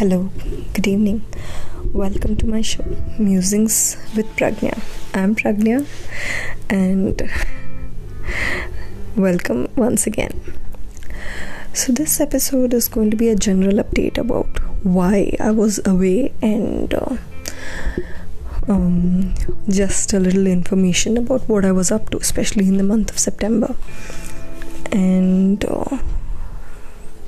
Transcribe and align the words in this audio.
Hello, 0.00 0.30
good 0.72 0.86
evening. 0.86 1.26
Welcome 1.92 2.34
to 2.36 2.46
my 2.46 2.62
show, 2.62 2.84
Musings 3.18 3.98
with 4.16 4.34
Pragnya. 4.34 4.80
I'm 5.12 5.34
Pragnya, 5.34 5.86
and 6.70 7.20
welcome 9.14 9.68
once 9.76 10.06
again. 10.06 10.40
So, 11.74 11.92
this 11.92 12.18
episode 12.18 12.72
is 12.72 12.88
going 12.88 13.10
to 13.10 13.16
be 13.18 13.28
a 13.28 13.36
general 13.36 13.74
update 13.74 14.16
about 14.16 14.48
why 14.82 15.36
I 15.38 15.50
was 15.50 15.82
away 15.84 16.32
and 16.40 16.94
uh, 16.94 17.16
um, 18.68 19.34
just 19.68 20.14
a 20.14 20.18
little 20.18 20.46
information 20.46 21.18
about 21.18 21.46
what 21.46 21.66
I 21.66 21.72
was 21.72 21.90
up 21.90 22.08
to, 22.12 22.16
especially 22.16 22.68
in 22.68 22.78
the 22.78 22.84
month 22.84 23.10
of 23.10 23.18
September. 23.18 23.76
And 24.92 25.62
uh, 25.66 25.98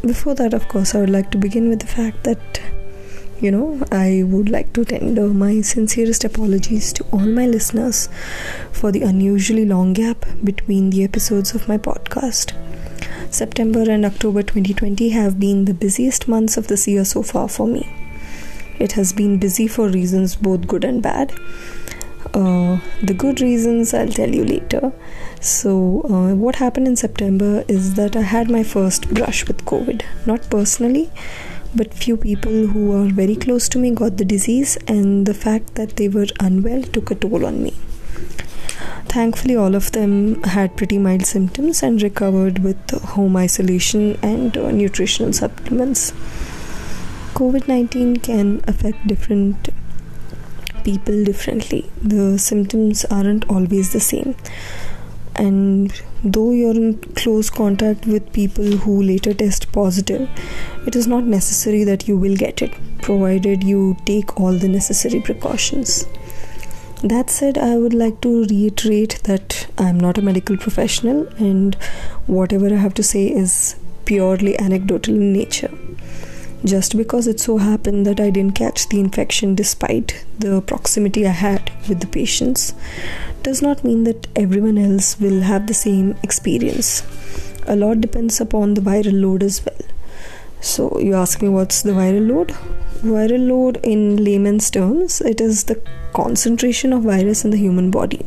before 0.02 0.34
that, 0.34 0.54
of 0.54 0.68
course, 0.68 0.94
I 0.94 1.00
would 1.00 1.10
like 1.10 1.30
to 1.30 1.38
begin 1.38 1.68
with 1.68 1.80
the 1.80 1.86
fact 1.86 2.24
that 2.24 2.60
you 3.42 3.50
know, 3.50 3.84
I 3.90 4.22
would 4.24 4.48
like 4.48 4.72
to 4.74 4.84
tender 4.84 5.26
my 5.26 5.62
sincerest 5.62 6.22
apologies 6.22 6.92
to 6.92 7.04
all 7.10 7.26
my 7.26 7.44
listeners 7.44 8.08
for 8.70 8.92
the 8.92 9.02
unusually 9.02 9.64
long 9.64 9.94
gap 9.94 10.24
between 10.44 10.90
the 10.90 11.02
episodes 11.02 11.52
of 11.52 11.66
my 11.66 11.76
podcast. 11.76 12.54
September 13.32 13.82
and 13.90 14.04
October 14.04 14.42
2020 14.42 15.08
have 15.08 15.40
been 15.40 15.64
the 15.64 15.74
busiest 15.74 16.28
months 16.28 16.56
of 16.56 16.68
this 16.68 16.86
year 16.86 17.04
so 17.04 17.24
far 17.24 17.48
for 17.48 17.66
me. 17.66 17.90
It 18.78 18.92
has 18.92 19.12
been 19.12 19.38
busy 19.38 19.66
for 19.66 19.88
reasons 19.88 20.36
both 20.36 20.68
good 20.68 20.84
and 20.84 21.02
bad. 21.02 21.32
Uh, 22.34 22.78
the 23.02 23.12
good 23.12 23.42
reasons 23.42 23.92
I'll 23.92 24.08
tell 24.08 24.34
you 24.34 24.44
later. 24.44 24.92
So, 25.40 26.02
uh, 26.08 26.34
what 26.34 26.56
happened 26.56 26.88
in 26.88 26.96
September 26.96 27.64
is 27.68 27.94
that 27.94 28.16
I 28.16 28.22
had 28.22 28.50
my 28.50 28.62
first 28.62 29.12
brush 29.12 29.46
with 29.46 29.64
COVID. 29.66 30.02
Not 30.24 30.48
personally, 30.48 31.10
but 31.74 31.92
few 31.92 32.16
people 32.16 32.68
who 32.68 32.92
are 32.92 33.08
very 33.10 33.36
close 33.36 33.68
to 33.70 33.78
me 33.78 33.90
got 33.90 34.16
the 34.16 34.24
disease, 34.24 34.78
and 34.88 35.26
the 35.26 35.34
fact 35.34 35.74
that 35.74 35.96
they 35.96 36.08
were 36.08 36.26
unwell 36.40 36.82
took 36.82 37.10
a 37.10 37.14
toll 37.14 37.44
on 37.44 37.62
me. 37.62 37.74
Thankfully, 39.08 39.54
all 39.54 39.74
of 39.74 39.92
them 39.92 40.42
had 40.42 40.74
pretty 40.74 40.96
mild 40.96 41.26
symptoms 41.26 41.82
and 41.82 42.00
recovered 42.02 42.60
with 42.60 42.90
home 43.14 43.36
isolation 43.36 44.18
and 44.22 44.56
uh, 44.56 44.70
nutritional 44.70 45.34
supplements. 45.34 46.12
COVID 47.34 47.68
19 47.68 48.18
can 48.18 48.62
affect 48.66 49.06
different 49.06 49.68
people 50.84 51.24
differently. 51.24 51.90
The 52.02 52.38
symptoms 52.38 53.04
aren't 53.06 53.48
always 53.48 53.92
the 53.92 54.00
same. 54.00 54.34
And 55.34 55.92
though 56.22 56.52
you're 56.52 56.74
in 56.74 56.98
close 57.14 57.48
contact 57.50 58.06
with 58.06 58.32
people 58.32 58.64
who 58.64 59.02
later 59.02 59.32
test 59.32 59.72
positive, 59.72 60.28
it 60.86 60.94
is 60.94 61.06
not 61.06 61.24
necessary 61.24 61.84
that 61.84 62.06
you 62.06 62.16
will 62.16 62.36
get 62.36 62.60
it, 62.60 62.74
provided 63.00 63.64
you 63.64 63.96
take 64.04 64.38
all 64.38 64.52
the 64.52 64.68
necessary 64.68 65.20
precautions. 65.20 66.06
That 67.02 67.30
said, 67.30 67.58
I 67.58 67.78
would 67.78 67.94
like 67.94 68.20
to 68.20 68.44
reiterate 68.44 69.20
that 69.24 69.66
I'm 69.78 69.98
not 69.98 70.18
a 70.18 70.22
medical 70.22 70.56
professional 70.56 71.26
and 71.38 71.74
whatever 72.26 72.66
I 72.66 72.76
have 72.76 72.94
to 72.94 73.02
say 73.02 73.26
is 73.26 73.76
purely 74.04 74.58
anecdotal 74.58 75.14
in 75.14 75.32
nature 75.32 75.70
just 76.64 76.96
because 76.96 77.26
it 77.26 77.40
so 77.40 77.58
happened 77.58 78.06
that 78.06 78.20
I 78.20 78.30
didn't 78.30 78.54
catch 78.54 78.88
the 78.88 79.00
infection 79.00 79.54
despite 79.54 80.24
the 80.38 80.60
proximity 80.62 81.26
I 81.26 81.30
had 81.30 81.72
with 81.88 82.00
the 82.00 82.06
patients 82.06 82.74
does 83.42 83.60
not 83.60 83.82
mean 83.82 84.04
that 84.04 84.28
everyone 84.36 84.78
else 84.78 85.18
will 85.18 85.40
have 85.42 85.66
the 85.66 85.74
same 85.74 86.16
experience. 86.22 87.02
A 87.66 87.74
lot 87.74 88.00
depends 88.00 88.40
upon 88.40 88.74
the 88.74 88.80
viral 88.80 89.20
load 89.20 89.42
as 89.42 89.64
well. 89.64 89.88
So, 90.60 91.00
you 91.00 91.14
ask 91.14 91.42
me 91.42 91.48
what's 91.48 91.82
the 91.82 91.90
viral 91.90 92.28
load? 92.28 92.48
Viral 93.02 93.48
load, 93.48 93.78
in 93.82 94.22
layman's 94.22 94.70
terms, 94.70 95.20
it 95.20 95.40
is 95.40 95.64
the 95.64 95.80
concentration 96.12 96.92
of 96.92 97.02
virus 97.02 97.44
in 97.44 97.50
the 97.50 97.56
human 97.56 97.90
body. 97.90 98.24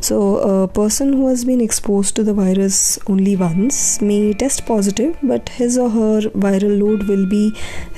So, 0.00 0.36
a 0.36 0.68
person 0.68 1.12
who 1.12 1.26
has 1.28 1.44
been 1.44 1.60
exposed 1.60 2.14
to 2.16 2.22
the 2.22 2.32
virus 2.32 2.98
only 3.08 3.34
once 3.34 4.00
may 4.00 4.32
test 4.32 4.64
positive, 4.64 5.16
but 5.22 5.48
his 5.48 5.76
or 5.76 5.90
her 5.90 6.20
viral 6.30 6.80
load 6.80 7.08
will 7.08 7.26
be 7.26 7.54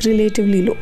relatively 0.06 0.62
low. 0.62 0.77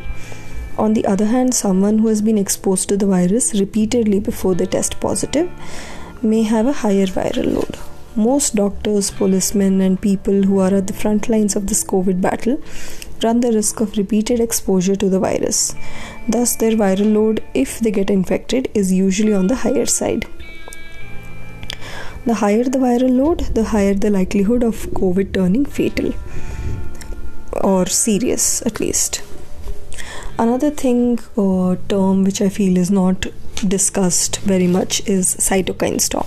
On 0.78 0.94
the 0.94 1.04
other 1.06 1.26
hand, 1.26 1.54
someone 1.54 1.98
who 1.98 2.06
has 2.06 2.22
been 2.22 2.38
exposed 2.38 2.88
to 2.88 2.96
the 2.96 3.06
virus 3.06 3.58
repeatedly 3.58 4.20
before 4.20 4.54
they 4.54 4.66
test 4.66 5.00
positive 5.00 5.50
may 6.22 6.44
have 6.44 6.66
a 6.66 6.72
higher 6.72 7.06
viral 7.06 7.52
load. 7.52 7.76
Most 8.14 8.54
doctors, 8.54 9.10
policemen, 9.10 9.80
and 9.80 10.00
people 10.00 10.44
who 10.44 10.60
are 10.60 10.72
at 10.72 10.86
the 10.86 10.92
front 10.92 11.28
lines 11.28 11.56
of 11.56 11.66
this 11.66 11.82
COVID 11.82 12.20
battle 12.20 12.62
run 13.24 13.40
the 13.40 13.52
risk 13.52 13.80
of 13.80 13.96
repeated 13.96 14.38
exposure 14.38 14.94
to 14.94 15.08
the 15.08 15.18
virus. 15.18 15.74
Thus, 16.28 16.54
their 16.54 16.72
viral 16.72 17.12
load, 17.12 17.42
if 17.54 17.80
they 17.80 17.90
get 17.90 18.08
infected, 18.08 18.70
is 18.72 18.92
usually 18.92 19.34
on 19.34 19.48
the 19.48 19.56
higher 19.56 19.86
side. 19.86 20.26
The 22.26 22.34
higher 22.34 22.64
the 22.64 22.78
viral 22.78 23.16
load, 23.16 23.40
the 23.54 23.64
higher 23.64 23.94
the 23.94 24.10
likelihood 24.10 24.62
of 24.62 24.86
COVID 24.88 25.32
turning 25.32 25.64
fatal 25.64 26.12
or 27.62 27.86
serious 27.86 28.62
at 28.66 28.80
least. 28.80 29.22
Another 30.38 30.70
thing 30.70 31.18
or 31.34 31.72
uh, 31.72 31.76
term 31.88 32.24
which 32.24 32.40
I 32.40 32.48
feel 32.48 32.76
is 32.76 32.90
not 32.90 33.26
discussed 33.66 34.38
very 34.40 34.68
much 34.68 35.06
is 35.08 35.34
cytokine 35.36 36.00
storm. 36.00 36.26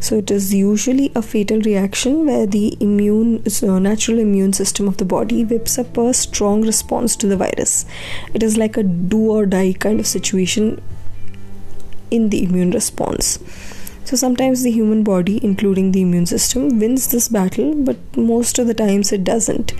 So 0.00 0.16
it 0.16 0.30
is 0.30 0.52
usually 0.54 1.12
a 1.14 1.22
fatal 1.22 1.60
reaction 1.60 2.26
where 2.26 2.46
the 2.46 2.76
immune 2.80 3.48
so 3.48 3.78
natural 3.78 4.18
immune 4.18 4.54
system 4.54 4.88
of 4.88 4.96
the 4.96 5.04
body 5.04 5.44
whips 5.44 5.78
up 5.78 5.96
a 5.98 6.14
strong 6.14 6.62
response 6.62 7.16
to 7.16 7.26
the 7.26 7.36
virus. 7.36 7.84
It 8.32 8.42
is 8.42 8.56
like 8.56 8.76
a 8.76 8.82
do 8.82 9.30
or 9.30 9.46
die 9.46 9.74
kind 9.74 10.00
of 10.00 10.06
situation 10.06 10.82
in 12.10 12.30
the 12.30 12.42
immune 12.42 12.70
response. 12.70 13.38
So 14.10 14.16
sometimes 14.16 14.64
the 14.64 14.72
human 14.72 15.04
body, 15.04 15.38
including 15.40 15.92
the 15.92 16.00
immune 16.00 16.26
system, 16.26 16.80
wins 16.80 17.06
this 17.12 17.28
battle, 17.28 17.74
but 17.76 17.96
most 18.16 18.58
of 18.58 18.66
the 18.66 18.74
times 18.74 19.12
it 19.12 19.22
doesn't, 19.22 19.72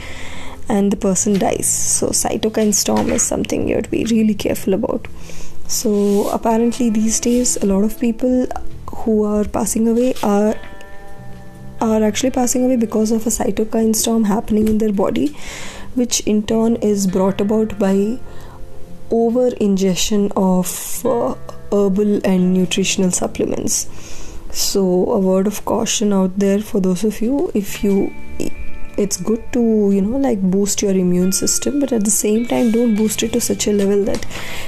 and 0.69 0.93
the 0.93 0.97
person 0.97 1.37
dies. 1.37 1.67
So 1.69 2.11
cytokine 2.11 2.73
storm 2.73 3.11
is 3.11 3.25
something 3.25 3.67
you 3.67 3.75
have 3.75 3.87
to 3.87 3.91
be 3.91 4.05
really 4.05 4.35
careful 4.35 4.75
about. 4.75 5.09
So 5.67 6.29
apparently 6.29 6.91
these 6.91 7.19
days, 7.19 7.57
a 7.57 7.67
lot 7.67 7.83
of 7.83 7.99
people 7.99 8.47
who 8.99 9.25
are 9.25 9.43
passing 9.43 9.89
away 9.89 10.15
are 10.23 10.55
are 11.81 12.05
actually 12.05 12.31
passing 12.31 12.65
away 12.65 12.77
because 12.77 13.11
of 13.11 13.27
a 13.27 13.31
cytokine 13.31 13.97
storm 13.97 14.23
happening 14.23 14.69
in 14.69 14.79
their 14.79 14.93
body, 14.93 15.37
which 15.97 16.21
in 16.21 16.45
turn 16.45 16.77
is 16.77 17.09
brought 17.09 17.41
about 17.41 17.81
by 17.81 18.17
over 19.11 19.49
ingestion 19.57 20.31
of 20.37 21.05
uh, 21.05 21.35
herbal 21.72 22.20
and 22.26 22.54
nutritional 22.54 23.10
supplements. 23.10 23.88
So 24.53 24.82
a 25.12 25.19
word 25.19 25.47
of 25.47 25.64
caution 25.64 26.12
out 26.12 26.38
there 26.38 26.60
for 26.60 26.81
those 26.81 27.04
of 27.04 27.20
you 27.20 27.53
if 27.54 27.84
you 27.84 28.12
it's 28.97 29.16
good 29.16 29.42
to 29.53 29.60
you 29.92 30.00
know 30.03 30.19
like 30.19 30.41
boost 30.54 30.82
your 30.82 30.92
immune 30.92 31.32
system 31.32 31.78
but 31.81 31.92
at 31.92 32.04
the 32.04 32.10
same 32.10 32.47
time 32.47 32.70
don't 32.70 32.97
boost 32.97 33.22
it 33.22 33.32
to 33.32 33.41
such 33.41 33.66
a 33.66 33.72
level 33.72 34.04
that 34.04 34.26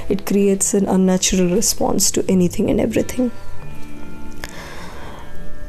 it 0.09 0.25
creates 0.25 0.73
an 0.73 0.87
unnatural 0.87 1.49
response 1.53 2.09
to 2.11 2.25
anything 2.29 2.69
and 2.69 2.79
everything. 2.79 3.31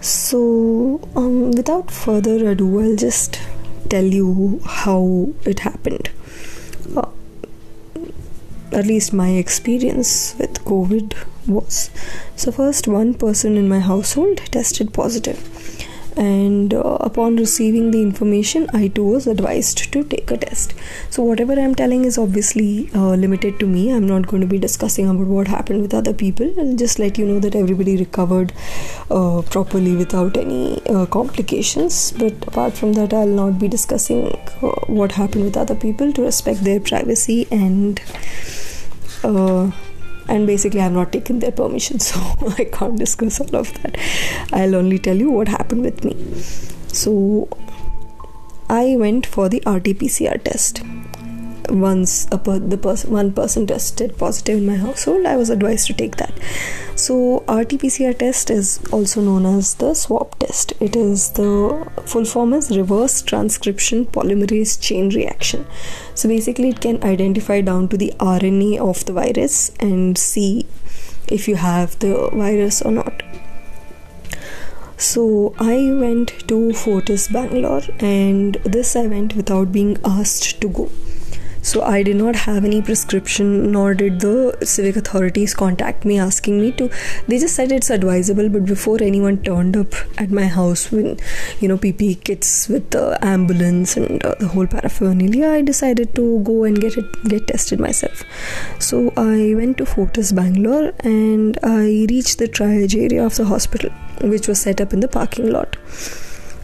So 0.01 1.01
um, 1.17 1.51
without 1.53 1.91
further 1.91 2.51
ado 2.51 2.81
i'll 2.81 2.97
just 2.97 3.41
tell 3.89 4.05
you 4.05 4.61
how 4.65 5.33
it 5.45 5.61
happened. 5.61 6.11
Uh, 6.97 7.09
at 8.75 8.87
least 8.87 9.13
my 9.13 9.31
experience 9.31 10.35
with 10.39 10.65
COVID 10.65 11.15
was. 11.47 11.91
So, 12.37 12.51
first, 12.53 12.89
one 12.89 13.15
person 13.15 13.57
in 13.57 13.69
my 13.69 13.81
household 13.81 14.39
tested 14.51 14.93
positive, 14.93 15.39
and 16.17 16.73
uh, 16.73 16.97
upon 17.01 17.37
receiving 17.37 17.91
the 17.91 18.01
information, 18.03 18.69
I 18.73 18.89
too 18.89 19.05
was 19.05 19.27
advised 19.27 19.93
to 19.93 20.05
take 20.05 20.31
a 20.31 20.37
test. 20.37 20.75
So, 21.11 21.23
whatever 21.23 21.53
I'm 21.53 21.75
telling 21.75 22.05
is 22.05 22.19
obviously 22.19 22.91
uh, 22.95 23.15
limited 23.15 23.61
to 23.61 23.67
me. 23.67 23.93
I'm 23.93 24.07
not 24.07 24.27
going 24.27 24.41
to 24.41 24.47
be 24.47 24.59
discussing 24.59 25.09
about 25.09 25.27
what 25.27 25.49
happened 25.49 25.83
with 25.83 25.95
other 25.95 26.15
people. 26.15 26.53
I'll 26.59 26.77
just 26.77 26.99
let 26.99 27.19
you 27.19 27.27
know 27.27 27.41
that 27.41 27.55
everybody 27.55 27.97
recovered 27.97 28.53
uh, 29.11 29.43
properly 29.43 29.97
without 29.97 30.37
any 30.37 30.85
uh, 30.87 31.07
complications. 31.07 32.13
But 32.13 32.47
apart 32.49 32.75
from 32.75 32.93
that, 32.95 33.13
I'll 33.13 33.27
not 33.27 33.59
be 33.59 33.69
discussing 33.69 34.27
uh, 34.63 34.69
what 34.87 35.13
happened 35.13 35.45
with 35.45 35.57
other 35.57 35.75
people 35.75 36.13
to 36.13 36.23
respect 36.23 36.65
their 36.65 36.81
privacy 36.81 37.47
and 37.51 38.01
uh, 39.25 39.71
and 40.29 40.47
basically 40.47 40.81
I 40.81 40.85
have 40.85 40.93
not 40.93 41.13
taken 41.13 41.39
their 41.41 41.53
permission, 41.53 41.99
so 42.11 42.21
I 42.59 42.65
can't 42.65 42.99
discuss 42.99 43.41
all 43.41 43.57
of 43.57 43.73
that. 43.83 43.97
I'll 44.53 44.75
only 44.75 44.99
tell 44.99 45.17
you 45.17 45.31
what 45.31 45.49
happened 45.49 45.83
with 45.83 46.05
me. 46.05 46.17
So 46.89 47.49
I 48.69 48.97
went 48.97 49.27
for 49.27 49.49
the 49.49 49.63
RT-PCR 49.67 50.43
test. 50.45 50.83
Once 51.71 52.27
a 52.31 52.39
per- 52.39 52.59
the 52.59 52.77
person 52.77 53.11
one 53.11 53.33
person 53.33 53.67
tested 53.67 54.17
positive 54.19 54.59
in 54.59 54.67
my 54.67 54.77
household 54.77 55.27
i 55.27 55.37
was 55.37 55.51
advised 55.51 55.87
to 55.87 55.95
take 55.95 56.17
that. 56.17 56.33
So 56.97 57.41
rt-pcr 57.49 58.17
test 58.19 58.51
is 58.51 58.81
also 58.93 59.21
known 59.21 59.47
as 59.47 59.75
the 59.75 59.95
swab 59.95 60.39
test. 60.39 60.73
It 60.81 60.95
is 60.95 61.31
the 61.31 61.91
full 62.07 62.25
form 62.25 62.53
is 62.53 62.77
reverse 62.77 63.21
transcription 63.23 64.07
polymerase 64.07 64.81
chain 64.81 65.11
reaction. 65.11 65.67
So 66.15 66.29
basically 66.29 66.69
it 66.69 66.81
can 66.81 67.03
identify 67.03 67.61
down 67.63 67.89
to 67.89 67.97
the 67.97 68.13
rna 68.19 68.79
of 68.79 69.05
the 69.07 69.13
virus 69.13 69.73
and 69.81 70.17
see 70.17 70.67
if 71.29 71.49
you 71.49 71.57
have 71.57 71.99
the 71.99 72.31
virus 72.33 72.81
or 72.83 72.93
not. 72.93 73.23
So 74.97 75.55
I 75.59 75.93
went 75.93 76.49
to 76.49 76.73
Fortis 76.73 77.29
Bangalore, 77.29 77.83
and 77.99 78.55
this 78.65 78.95
I 78.95 79.07
went 79.07 79.35
without 79.35 79.73
being 79.73 79.99
asked 80.05 80.61
to 80.61 80.69
go. 80.69 80.91
So 81.65 81.83
I 81.83 82.03
did 82.03 82.17
not 82.17 82.37
have 82.37 82.65
any 82.67 82.83
prescription, 82.83 83.73
nor 83.73 83.95
did 83.95 84.21
the 84.21 84.55
civic 84.63 84.97
authorities 84.97 85.55
contact 85.55 86.05
me 86.05 86.19
asking 86.19 86.61
me 86.61 86.73
to. 86.73 86.91
They 87.27 87.39
just 87.39 87.55
said 87.55 87.73
it's 87.73 87.89
advisable, 87.89 88.51
but 88.51 88.67
before 88.67 88.99
anyone 89.01 89.39
turned 89.43 89.75
up 89.75 89.95
at 90.19 90.31
my 90.31 90.45
house 90.45 90.91
with, 90.91 91.23
you 91.61 91.69
know, 91.69 91.79
PPE 91.79 92.23
kits 92.23 92.69
with 92.69 92.91
the 92.91 93.19
ambulance 93.25 93.97
and 93.97 94.23
uh, 94.27 94.35
the 94.39 94.49
whole 94.49 94.67
paraphernalia, 94.67 95.49
I 95.49 95.63
decided 95.63 96.15
to 96.17 96.41
go 96.41 96.65
and 96.65 96.79
get 96.79 96.99
it 96.99 97.07
get 97.25 97.47
tested 97.47 97.81
myself. 97.81 98.23
So 98.79 99.11
I 99.17 99.55
went 99.55 99.79
to 99.79 99.87
Fortis 99.87 100.33
Bangalore 100.33 100.93
and 100.99 101.59
I 101.63 102.07
reached 102.11 102.39
the 102.41 102.47
triage 102.47 102.95
area 102.95 103.25
of 103.25 103.37
the 103.37 103.47
hospital, 103.47 103.91
which 104.21 104.49
was 104.49 104.61
set 104.61 104.83
up 104.83 104.93
in 104.93 105.01
the 105.01 105.09
parking 105.09 105.51
lot 105.51 105.79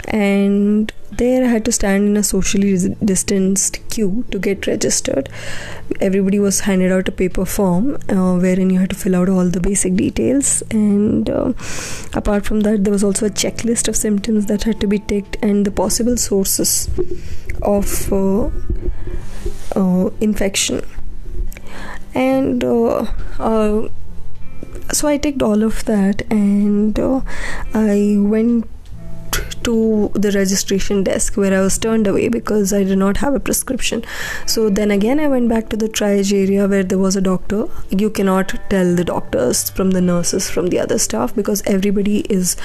and 0.09 0.93
there 1.11 1.45
I 1.45 1.49
had 1.49 1.65
to 1.65 1.73
stand 1.73 2.09
in 2.09 2.17
a 2.17 2.23
socially 2.23 2.97
distanced 3.05 3.79
queue 3.91 4.25
to 4.31 4.39
get 4.39 4.67
registered. 4.67 5.29
Everybody 6.01 6.39
was 6.39 6.61
handed 6.61 6.93
out 6.93 7.09
a 7.09 7.13
paper 7.13 7.45
form 7.45 7.97
uh, 8.09 8.39
wherein 8.39 8.71
you 8.71 8.79
had 8.79 8.91
to 8.91 8.97
fill 8.97 9.17
out 9.17 9.29
all 9.29 9.49
the 9.49 9.61
basic 9.61 9.95
details, 9.97 10.63
and 10.71 11.29
uh, 11.29 11.53
apart 12.15 12.47
from 12.47 12.61
that, 12.61 12.85
there 12.85 12.93
was 12.93 13.05
also 13.05 13.27
a 13.27 13.31
checklist 13.31 13.89
of 13.89 13.97
symptoms 13.97 14.47
that 14.47 14.63
had 14.63 14.81
to 14.81 14.87
be 14.87 14.99
ticked 14.99 15.37
and 15.43 15.65
the 15.65 15.71
possible 15.71 16.17
sources 16.17 16.89
of 17.63 18.13
uh, 18.13 18.51
uh 19.77 20.11
infection. 20.21 20.83
And 22.15 22.65
uh, 22.65 23.07
uh, 23.39 23.89
so 24.93 25.07
I 25.07 25.17
ticked 25.19 25.43
all 25.43 25.63
of 25.63 25.85
that, 25.85 26.23
and 26.31 26.99
I 27.75 28.17
went 28.19 28.69
to 29.65 30.11
the 30.15 30.31
registration 30.33 31.05
desk 31.05 31.37
where 31.37 31.57
I 31.57 31.61
was 31.61 31.79
turned 31.79 32.07
away 32.07 32.29
because 32.29 32.73
I 32.73 32.85
did 32.85 32.99
not 32.99 33.19
have 33.19 33.35
a 33.35 33.41
prescription. 33.41 34.05
So 34.47 34.71
then 34.71 34.91
again, 34.91 35.21
I 35.21 35.29
went 35.29 35.49
back 35.49 35.69
to 35.71 35.77
the 35.77 35.89
triage 35.89 36.33
area 36.33 36.67
where 36.69 36.83
there 36.83 36.99
was 36.99 37.17
a 37.17 37.21
doctor. 37.21 37.69
You 37.91 38.11
cannot 38.11 38.55
tell 38.71 38.95
the 38.95 39.05
doctors 39.05 39.71
from 39.71 39.91
the 39.91 40.01
nurses 40.01 40.51
from 40.51 40.69
the 40.69 40.79
other 40.79 40.99
staff 40.99 41.35
because 41.35 41.63
everybody 41.67 42.21
is 42.31 42.57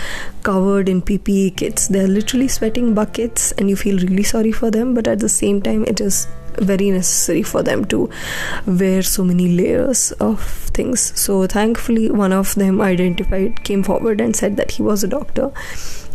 covered 0.44 0.90
in 0.90 1.02
PPE 1.02 1.58
kits. 1.58 1.88
They're 1.88 2.08
literally 2.08 2.48
sweating 2.48 2.94
buckets, 2.94 3.52
and 3.54 3.70
you 3.70 3.76
feel 3.76 3.98
really 3.98 4.24
sorry 4.24 4.52
for 4.52 4.72
them, 4.72 4.94
but 4.94 5.08
at 5.08 5.20
the 5.20 5.30
same 5.30 5.62
time, 5.62 5.84
it 5.86 6.02
is 6.02 6.28
very 6.60 6.92
necessary 6.92 7.44
for 7.44 7.64
them 7.64 7.86
to 7.86 8.10
wear 8.66 9.02
so 9.02 9.24
many 9.24 9.50
layers 9.56 10.12
of 10.14 10.44
things. 10.44 11.20
So, 11.20 11.48
thankfully, 11.48 12.10
one 12.12 12.34
of 12.34 12.56
them 12.56 12.82
identified, 12.82 13.64
came 13.64 13.84
forward, 13.84 14.22
and 14.22 14.36
said 14.36 14.58
that 14.58 14.72
he 14.72 14.82
was 14.82 15.04
a 15.04 15.08
doctor 15.08 15.52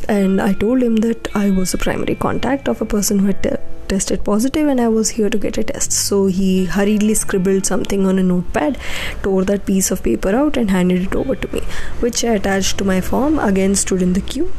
and 0.08 0.40
I 0.40 0.52
told 0.54 0.82
him 0.82 0.96
that 0.96 1.28
I 1.34 1.50
was 1.50 1.74
a 1.74 1.78
primary 1.78 2.14
contact 2.14 2.68
of 2.68 2.80
a 2.80 2.84
person 2.84 3.20
who 3.20 3.26
had 3.26 3.60
tested 3.88 4.24
positive 4.24 4.68
and 4.68 4.80
I 4.80 4.88
was 4.88 5.10
here 5.10 5.30
to 5.30 5.38
get 5.38 5.58
a 5.58 5.64
test. 5.64 5.92
So 5.92 6.26
he 6.26 6.64
hurriedly 6.64 7.14
scribbled 7.14 7.66
something 7.66 8.06
on 8.06 8.18
a 8.18 8.22
notepad, 8.22 8.78
tore 9.22 9.44
that 9.44 9.66
piece 9.66 9.90
of 9.90 10.02
paper 10.02 10.30
out, 10.30 10.56
and 10.56 10.70
handed 10.70 11.02
it 11.02 11.14
over 11.14 11.36
to 11.36 11.52
me, 11.52 11.60
which 12.00 12.24
I 12.24 12.34
attached 12.34 12.78
to 12.78 12.84
my 12.84 13.00
form, 13.00 13.38
again 13.38 13.74
stood 13.74 14.02
in 14.02 14.14
the 14.14 14.20
queue 14.20 14.50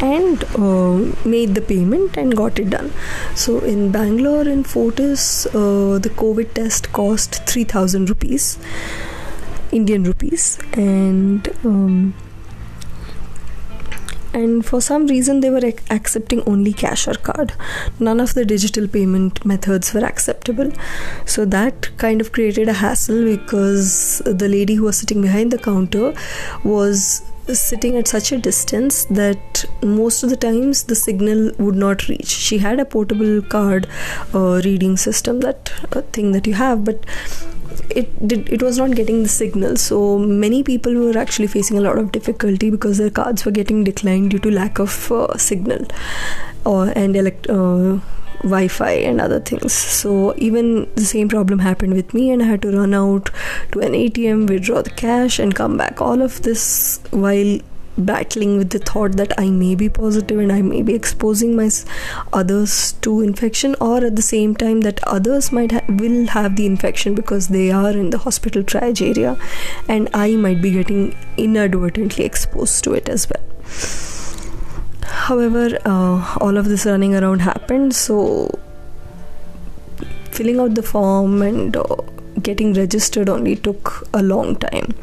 and 0.00 0.44
uh, 0.56 1.28
made 1.28 1.54
the 1.54 1.60
payment 1.60 2.16
and 2.16 2.36
got 2.36 2.58
it 2.58 2.70
done. 2.70 2.92
So 3.34 3.60
in 3.60 3.90
Bangalore 3.92 4.48
in 4.48 4.64
Fortis, 4.64 5.46
uh, 5.46 5.98
the 5.98 6.10
COVID 6.10 6.54
test 6.54 6.92
cost 6.92 7.46
3000 7.46 8.08
rupees, 8.08 8.58
Indian 9.72 10.04
rupees, 10.04 10.58
and 10.72 11.48
um, 11.64 12.14
and 14.34 14.66
for 14.66 14.80
some 14.80 15.06
reason 15.06 15.40
they 15.40 15.48
were 15.48 15.64
ac- 15.64 15.78
accepting 15.90 16.42
only 16.52 16.72
cash 16.72 17.06
or 17.06 17.14
card 17.14 17.52
none 18.00 18.20
of 18.20 18.34
the 18.34 18.44
digital 18.44 18.88
payment 18.88 19.44
methods 19.44 19.94
were 19.94 20.04
acceptable 20.04 20.72
so 21.24 21.44
that 21.44 21.88
kind 21.98 22.20
of 22.20 22.32
created 22.32 22.68
a 22.68 22.72
hassle 22.72 23.24
because 23.24 24.20
the 24.26 24.48
lady 24.48 24.74
who 24.74 24.82
was 24.82 24.96
sitting 24.96 25.22
behind 25.22 25.52
the 25.52 25.58
counter 25.58 26.12
was 26.64 27.22
sitting 27.52 27.96
at 27.96 28.08
such 28.08 28.32
a 28.32 28.38
distance 28.38 29.04
that 29.06 29.64
most 29.82 30.22
of 30.22 30.30
the 30.30 30.36
times 30.36 30.84
the 30.84 30.94
signal 30.94 31.52
would 31.58 31.74
not 31.74 32.08
reach. 32.08 32.26
She 32.26 32.58
had 32.58 32.80
a 32.80 32.84
portable 32.84 33.42
card 33.42 33.86
uh, 34.34 34.60
reading 34.64 34.96
system 34.96 35.40
that 35.40 35.72
uh, 35.92 36.02
thing 36.12 36.32
that 36.32 36.46
you 36.46 36.54
have 36.54 36.84
but 36.84 37.04
it 37.90 38.26
did 38.26 38.48
it 38.48 38.62
was 38.62 38.78
not 38.78 38.94
getting 38.94 39.22
the 39.22 39.28
signal. 39.28 39.76
So 39.76 40.18
many 40.18 40.62
people 40.62 40.94
were 40.94 41.18
actually 41.18 41.48
facing 41.48 41.78
a 41.78 41.80
lot 41.80 41.98
of 41.98 42.12
difficulty 42.12 42.70
because 42.70 42.98
their 42.98 43.10
cards 43.10 43.44
were 43.44 43.52
getting 43.52 43.84
declined 43.84 44.30
due 44.30 44.38
to 44.38 44.50
lack 44.50 44.78
of 44.78 45.12
uh, 45.12 45.36
signal 45.36 45.86
or 46.64 46.92
and 46.96 47.16
elect 47.16 47.48
uh, 48.44 48.48
Wi-Fi 48.48 48.92
and 48.92 49.20
other 49.20 49.40
things. 49.40 49.72
So 49.72 50.34
even 50.36 50.88
the 50.94 51.04
same 51.04 51.28
problem 51.28 51.58
happened 51.58 51.94
with 51.94 52.14
me, 52.14 52.30
and 52.30 52.42
I 52.42 52.46
had 52.46 52.62
to 52.62 52.76
run 52.76 52.94
out 52.94 53.30
to 53.72 53.80
an 53.80 53.92
ATM, 53.92 54.48
withdraw 54.48 54.82
the 54.82 54.90
cash, 54.90 55.38
and 55.38 55.54
come 55.54 55.76
back. 55.76 56.00
All 56.00 56.22
of 56.22 56.42
this 56.42 57.00
while 57.10 57.58
battling 57.96 58.58
with 58.58 58.70
the 58.70 58.78
thought 58.80 59.12
that 59.12 59.32
I 59.38 59.50
may 59.50 59.76
be 59.76 59.88
positive 59.88 60.38
and 60.40 60.50
I 60.50 60.62
may 60.62 60.82
be 60.82 60.94
exposing 60.94 61.54
my 61.54 61.70
others 62.32 62.94
to 63.02 63.20
infection, 63.20 63.76
or 63.80 64.04
at 64.04 64.16
the 64.16 64.22
same 64.22 64.56
time 64.56 64.80
that 64.80 65.02
others 65.04 65.52
might 65.52 65.72
ha- 65.72 65.84
will 65.88 66.26
have 66.26 66.56
the 66.56 66.66
infection 66.66 67.14
because 67.14 67.48
they 67.48 67.70
are 67.70 67.90
in 67.90 68.10
the 68.10 68.18
hospital 68.18 68.62
triage 68.62 69.00
area, 69.00 69.38
and 69.88 70.08
I 70.12 70.36
might 70.36 70.60
be 70.60 70.72
getting 70.72 71.16
inadvertently 71.36 72.24
exposed 72.24 72.84
to 72.84 72.94
it 72.94 73.08
as 73.08 73.28
well. 73.30 74.13
However, 75.04 75.78
uh, 75.84 76.36
all 76.40 76.56
of 76.56 76.66
this 76.66 76.86
running 76.86 77.14
around 77.14 77.40
happened, 77.40 77.94
so 77.94 78.50
filling 80.30 80.58
out 80.58 80.74
the 80.74 80.82
form 80.82 81.42
and 81.42 81.76
uh, 81.76 81.96
getting 82.42 82.74
registered 82.74 83.28
only 83.28 83.56
took 83.56 84.08
a 84.12 84.22
long 84.22 84.56
time. 84.56 84.94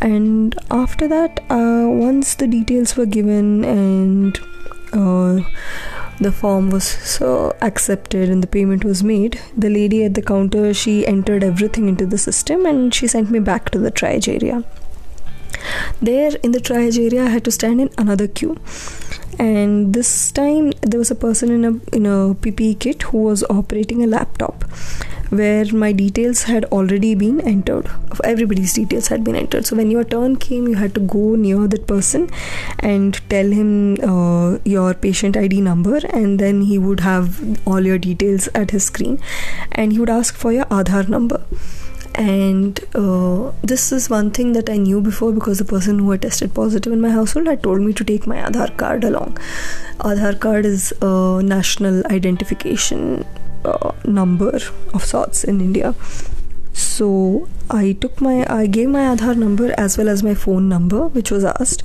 And 0.00 0.58
after 0.70 1.06
that 1.08 1.40
uh, 1.48 1.86
once 1.88 2.34
the 2.34 2.48
details 2.48 2.96
were 2.96 3.06
given 3.06 3.64
and 3.64 4.38
uh, 4.92 5.48
the 6.20 6.32
form 6.32 6.70
was 6.70 6.84
so 6.84 7.56
accepted 7.62 8.28
and 8.28 8.42
the 8.42 8.46
payment 8.46 8.84
was 8.84 9.02
made 9.02 9.40
the 9.56 9.70
lady 9.70 10.04
at 10.04 10.14
the 10.14 10.22
counter 10.22 10.74
she 10.74 11.06
entered 11.06 11.42
everything 11.42 11.88
into 11.88 12.06
the 12.06 12.18
system 12.18 12.66
and 12.66 12.94
she 12.94 13.06
sent 13.06 13.30
me 13.30 13.38
back 13.38 13.70
to 13.70 13.78
the 13.78 13.90
triage 13.90 14.28
area 14.28 14.62
there 16.00 16.32
in 16.42 16.52
the 16.52 16.58
triage 16.58 16.98
area 16.98 17.24
i 17.24 17.28
had 17.28 17.44
to 17.44 17.50
stand 17.50 17.80
in 17.80 17.90
another 17.98 18.28
queue. 18.28 18.56
And 19.38 19.94
this 19.94 20.30
time 20.30 20.72
there 20.82 20.98
was 20.98 21.10
a 21.10 21.14
person 21.14 21.50
in 21.50 21.64
a 21.64 21.96
in 21.96 22.06
a 22.06 22.34
ppe 22.46 22.78
kit 22.78 23.02
who 23.10 23.22
was 23.28 23.42
operating 23.50 24.02
a 24.04 24.06
laptop 24.06 24.64
where 25.40 25.64
my 25.72 25.90
details 25.92 26.42
had 26.42 26.66
already 26.66 27.14
been 27.14 27.40
entered. 27.40 27.86
Everybody's 28.22 28.74
details 28.74 29.08
had 29.08 29.24
been 29.24 29.34
entered. 29.34 29.64
So 29.66 29.76
when 29.76 29.90
your 29.90 30.04
turn 30.04 30.36
came 30.36 30.68
you 30.68 30.74
had 30.74 30.94
to 30.94 31.00
go 31.00 31.34
near 31.34 31.66
that 31.66 31.86
person 31.86 32.28
and 32.78 33.18
tell 33.30 33.50
him 33.50 33.72
uh, 34.02 34.58
your 34.64 34.92
patient 34.92 35.36
id 35.36 35.62
number 35.62 36.00
and 36.10 36.38
then 36.38 36.62
he 36.62 36.78
would 36.78 37.00
have 37.00 37.58
all 37.66 37.80
your 37.80 37.98
details 37.98 38.48
at 38.54 38.72
his 38.72 38.84
screen. 38.84 39.18
And 39.72 39.92
he 39.92 39.98
would 39.98 40.10
ask 40.10 40.36
for 40.36 40.52
your 40.52 40.66
aadhaar 40.66 41.08
number 41.08 41.42
and 42.14 42.80
uh, 42.94 43.52
this 43.62 43.92
is 43.92 44.10
one 44.10 44.30
thing 44.30 44.52
that 44.52 44.68
I 44.68 44.76
knew 44.76 45.00
before 45.00 45.32
because 45.32 45.58
the 45.58 45.64
person 45.64 45.98
who 45.98 46.10
had 46.10 46.22
tested 46.22 46.54
positive 46.54 46.92
in 46.92 47.00
my 47.00 47.10
household 47.10 47.46
had 47.46 47.62
told 47.62 47.80
me 47.80 47.92
to 47.94 48.04
take 48.04 48.26
my 48.26 48.36
Aadhaar 48.36 48.76
card 48.76 49.04
along. 49.04 49.38
Aadhaar 49.98 50.38
card 50.38 50.66
is 50.66 50.92
a 51.00 51.42
national 51.42 52.06
identification 52.06 53.24
uh, 53.64 53.92
number 54.04 54.58
of 54.92 55.04
sorts 55.04 55.44
in 55.44 55.60
India. 55.60 55.94
So 56.72 57.48
I 57.70 57.92
took 57.92 58.20
my 58.20 58.46
I 58.48 58.66
gave 58.66 58.88
my 58.88 59.04
Aadhaar 59.14 59.36
number 59.36 59.74
as 59.78 59.96
well 59.96 60.08
as 60.08 60.22
my 60.22 60.34
phone 60.34 60.68
number, 60.68 61.06
which 61.08 61.30
was 61.30 61.44
asked, 61.44 61.82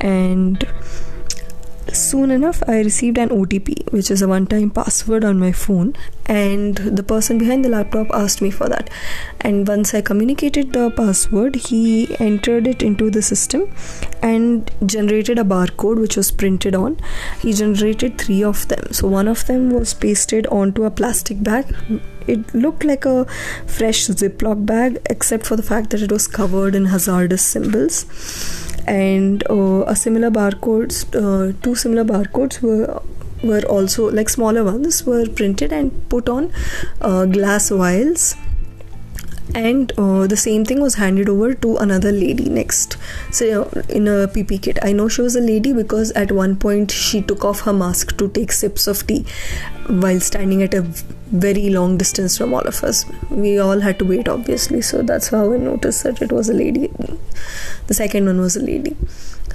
and 0.00 0.66
soon 1.96 2.30
enough, 2.30 2.62
I 2.68 2.78
received 2.80 3.18
an 3.18 3.30
OTP, 3.30 3.92
which 3.92 4.10
is 4.10 4.22
a 4.22 4.28
one 4.28 4.46
time 4.46 4.70
password 4.70 5.24
on 5.24 5.38
my 5.38 5.52
phone, 5.52 5.94
and 6.26 6.76
the 6.76 7.02
person 7.02 7.38
behind 7.38 7.64
the 7.64 7.68
laptop 7.68 8.08
asked 8.12 8.42
me 8.42 8.50
for 8.50 8.68
that. 8.68 8.90
And 9.40 9.66
once 9.66 9.94
I 9.94 10.00
communicated 10.00 10.72
the 10.72 10.90
password, 10.90 11.56
he 11.56 12.16
entered 12.18 12.66
it 12.66 12.82
into 12.82 13.10
the 13.10 13.22
system 13.22 13.70
and 14.22 14.70
generated 14.84 15.38
a 15.38 15.44
barcode 15.44 16.00
which 16.00 16.16
was 16.16 16.30
printed 16.30 16.74
on. 16.74 16.98
He 17.40 17.52
generated 17.52 18.18
three 18.18 18.42
of 18.42 18.68
them. 18.68 18.92
So, 18.92 19.08
one 19.08 19.28
of 19.28 19.46
them 19.46 19.70
was 19.70 19.94
pasted 19.94 20.46
onto 20.48 20.84
a 20.84 20.90
plastic 20.90 21.42
bag. 21.42 21.74
It 22.26 22.54
looked 22.54 22.84
like 22.84 23.04
a 23.04 23.24
fresh 23.66 24.06
Ziploc 24.06 24.66
bag, 24.66 24.98
except 25.08 25.46
for 25.46 25.56
the 25.56 25.62
fact 25.62 25.90
that 25.90 26.02
it 26.02 26.10
was 26.10 26.26
covered 26.26 26.74
in 26.74 26.86
hazardous 26.86 27.42
symbols 27.42 28.04
and 28.86 29.42
uh, 29.50 29.84
a 29.86 29.96
similar 29.96 30.30
barcodes 30.30 31.04
uh, 31.22 31.52
two 31.62 31.74
similar 31.74 32.04
barcodes 32.04 32.60
were 32.62 33.02
were 33.42 33.62
also 33.76 34.10
like 34.10 34.28
smaller 34.28 34.64
ones 34.64 35.04
were 35.04 35.26
printed 35.28 35.72
and 35.72 36.08
put 36.08 36.28
on 36.28 36.52
uh, 37.00 37.24
glass 37.26 37.68
vials 37.70 38.34
and 39.56 39.92
uh, 39.96 40.26
the 40.26 40.36
same 40.36 40.64
thing 40.64 40.80
was 40.80 40.96
handed 40.96 41.28
over 41.30 41.54
to 41.54 41.76
another 41.78 42.12
lady 42.12 42.48
next. 42.48 42.96
So 43.32 43.62
in 43.88 44.06
a 44.06 44.16
pp 44.36 44.60
kit. 44.62 44.78
I 44.82 44.92
know 44.92 45.08
she 45.08 45.22
was 45.22 45.36
a 45.36 45.40
lady 45.40 45.72
because 45.72 46.12
at 46.12 46.30
one 46.30 46.56
point 46.56 46.90
she 46.90 47.22
took 47.22 47.44
off 47.44 47.60
her 47.60 47.72
mask 47.72 48.16
to 48.18 48.28
take 48.28 48.52
sips 48.52 48.86
of 48.86 49.06
tea 49.06 49.24
while 49.88 50.20
standing 50.20 50.62
at 50.62 50.74
a 50.74 50.82
very 51.46 51.70
long 51.70 51.96
distance 51.96 52.36
from 52.36 52.52
all 52.52 52.66
of 52.72 52.84
us. 52.84 53.06
We 53.30 53.58
all 53.58 53.80
had 53.80 53.98
to 54.00 54.04
wait 54.04 54.28
obviously. 54.28 54.82
So 54.82 55.02
that's 55.02 55.28
how 55.28 55.52
i 55.52 55.56
noticed 55.56 56.02
that 56.04 56.20
it 56.20 56.32
was 56.32 56.50
a 56.50 56.54
lady. 56.54 56.90
The 57.86 57.94
second 57.94 58.26
one 58.26 58.40
was 58.40 58.56
a 58.56 58.62
lady 58.62 58.96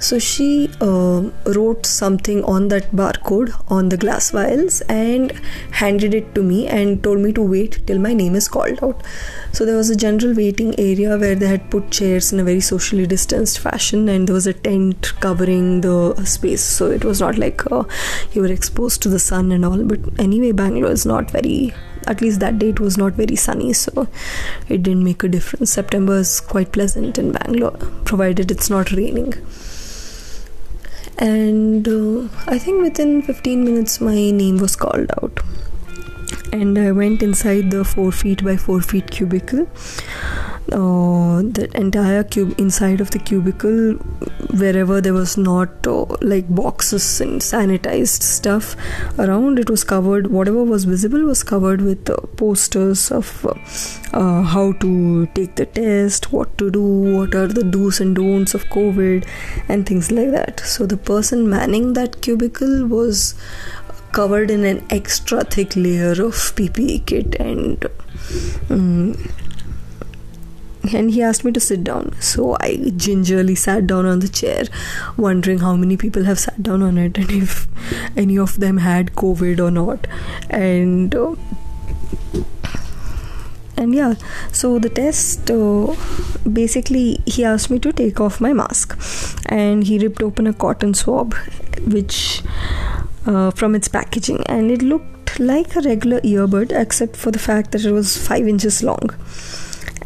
so 0.02 0.18
she 0.18 0.68
uh, 0.80 1.22
wrote 1.56 1.86
something 1.86 2.42
on 2.44 2.68
that 2.68 2.90
barcode 2.90 3.52
on 3.70 3.88
the 3.88 3.96
glass 3.96 4.30
vials 4.32 4.80
and 4.82 5.30
handed 5.82 6.12
it 6.12 6.34
to 6.34 6.42
me 6.42 6.66
and 6.66 7.02
told 7.04 7.20
me 7.20 7.32
to 7.32 7.42
wait 7.42 7.86
till 7.86 7.98
my 7.98 8.12
name 8.12 8.34
is 8.34 8.48
called 8.48 8.82
out. 8.82 9.00
So 9.52 9.64
there 9.64 9.76
was 9.76 9.90
a 9.90 9.96
general 9.96 10.34
waiting 10.34 10.74
area 10.78 11.16
where 11.16 11.36
they 11.36 11.46
had 11.46 11.70
put 11.70 11.90
chairs 11.92 12.32
in 12.32 12.40
a 12.40 12.44
very 12.44 12.60
socially 12.60 13.06
distanced 13.06 13.60
fashion 13.60 14.08
and 14.08 14.26
there 14.26 14.34
was 14.34 14.48
a 14.48 14.52
tent 14.52 15.12
covering 15.20 15.82
the 15.82 16.24
space. 16.24 16.62
So 16.62 16.90
it 16.90 17.04
was 17.04 17.20
not 17.20 17.38
like 17.38 17.70
uh, 17.70 17.84
you 18.32 18.42
were 18.42 18.52
exposed 18.52 19.02
to 19.02 19.08
the 19.08 19.20
sun 19.20 19.52
and 19.52 19.64
all 19.64 19.84
but 19.84 20.00
anyway 20.18 20.52
bangalore 20.52 20.90
is 20.90 21.06
not 21.06 21.30
very 21.30 21.72
at 22.08 22.20
least 22.20 22.40
that 22.40 22.58
day 22.58 22.70
it 22.70 22.80
was 22.80 22.98
not 22.98 23.12
very 23.12 23.36
sunny 23.36 23.72
so 23.72 24.08
it 24.68 24.82
didn't 24.82 25.04
make 25.04 25.22
a 25.22 25.28
difference. 25.28 25.70
September 25.70 26.16
is 26.16 26.40
quite 26.40 26.72
pleasant 26.72 27.18
in 27.18 27.30
bangalore 27.30 27.76
provided 28.04 28.50
it's 28.50 28.68
not 28.68 28.90
raining 28.90 29.32
and 31.18 31.86
uh, 31.88 32.28
i 32.46 32.58
think 32.58 32.80
within 32.82 33.22
15 33.22 33.64
minutes 33.64 34.00
my 34.00 34.30
name 34.30 34.58
was 34.58 34.76
called 34.76 35.10
out 35.22 35.40
and 36.52 36.78
i 36.78 36.90
went 36.92 37.22
inside 37.22 37.70
the 37.70 37.84
4 37.84 38.12
feet 38.12 38.44
by 38.44 38.56
4 38.56 38.80
feet 38.80 39.10
cubicle. 39.10 39.66
Uh, 40.70 41.42
the 41.56 41.68
entire 41.74 42.22
cube 42.22 42.54
inside 42.56 43.00
of 43.00 43.10
the 43.10 43.18
cubicle 43.18 43.94
wherever 44.60 45.00
there 45.00 45.12
was 45.12 45.36
not 45.36 45.86
uh, 45.86 46.04
like 46.20 46.48
boxes 46.48 47.20
and 47.20 47.40
sanitized 47.40 48.22
stuff 48.22 48.76
around 49.18 49.58
it 49.58 49.68
was 49.68 49.82
covered 49.82 50.28
whatever 50.28 50.62
was 50.62 50.84
visible 50.84 51.24
was 51.24 51.42
covered 51.42 51.80
with 51.80 52.08
uh, 52.08 52.16
posters 52.36 53.10
of 53.10 53.44
uh, 53.44 53.54
uh, 54.16 54.42
how 54.42 54.72
to 54.74 55.26
take 55.34 55.56
the 55.56 55.66
test 55.66 56.32
what 56.32 56.56
to 56.58 56.70
do 56.70 56.82
what 57.16 57.34
are 57.34 57.48
the 57.48 57.64
do's 57.64 58.00
and 58.00 58.14
don'ts 58.14 58.54
of 58.54 58.64
covid 58.66 59.26
and 59.68 59.84
things 59.86 60.10
like 60.10 60.30
that. 60.30 60.60
So 60.60 60.86
the 60.86 60.96
person 60.96 61.48
manning 61.48 61.94
that 61.94 62.20
cubicle 62.22 62.86
was 62.86 63.34
covered 64.12 64.50
in 64.50 64.64
an 64.64 64.84
extra 64.90 65.44
thick 65.44 65.74
layer 65.74 66.12
of 66.12 66.34
ppe 66.56 67.04
kit 67.06 67.34
and 67.36 67.86
um, 68.70 69.16
and 70.92 71.12
he 71.12 71.22
asked 71.22 71.44
me 71.44 71.52
to 71.52 71.60
sit 71.60 71.84
down. 71.84 72.14
So 72.20 72.56
I 72.60 72.92
gingerly 72.96 73.54
sat 73.54 73.86
down 73.86 74.04
on 74.04 74.18
the 74.18 74.28
chair, 74.28 74.64
wondering 75.16 75.58
how 75.60 75.76
many 75.76 75.96
people 75.96 76.24
have 76.24 76.38
sat 76.38 76.62
down 76.62 76.82
on 76.82 76.98
it 76.98 77.16
and 77.18 77.30
if 77.30 77.68
any 78.16 78.36
of 78.36 78.58
them 78.58 78.78
had 78.78 79.12
COVID 79.14 79.60
or 79.60 79.70
not. 79.70 80.06
And 80.50 81.14
uh, 81.14 81.36
and 83.76 83.94
yeah, 83.94 84.14
so 84.52 84.78
the 84.78 84.90
test 84.90 85.50
uh, 85.50 85.94
basically 86.52 87.20
he 87.26 87.44
asked 87.44 87.70
me 87.70 87.78
to 87.78 87.92
take 87.92 88.20
off 88.20 88.40
my 88.40 88.52
mask, 88.52 88.98
and 89.46 89.84
he 89.84 89.98
ripped 89.98 90.22
open 90.22 90.46
a 90.46 90.52
cotton 90.52 90.94
swab, 90.94 91.34
which 91.86 92.42
uh, 93.26 93.50
from 93.50 93.74
its 93.74 93.88
packaging, 93.88 94.42
and 94.46 94.70
it 94.70 94.82
looked 94.82 95.40
like 95.40 95.76
a 95.76 95.80
regular 95.80 96.20
earbud 96.20 96.72
except 96.72 97.16
for 97.16 97.30
the 97.30 97.38
fact 97.38 97.72
that 97.72 97.84
it 97.84 97.92
was 97.92 98.16
five 98.16 98.46
inches 98.46 98.82
long 98.82 99.10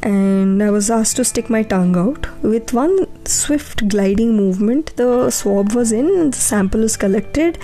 and 0.06 0.62
I 0.62 0.70
was 0.70 0.88
asked 0.88 1.16
to 1.16 1.24
stick 1.24 1.50
my 1.50 1.62
tongue 1.62 1.96
out. 1.96 2.28
With 2.42 2.72
one 2.72 3.08
swift 3.26 3.88
gliding 3.88 4.36
movement, 4.36 4.94
the 4.96 5.30
swab 5.30 5.72
was 5.72 5.90
in, 5.90 6.30
the 6.30 6.36
sample 6.36 6.82
was 6.82 6.96
collected 6.96 7.58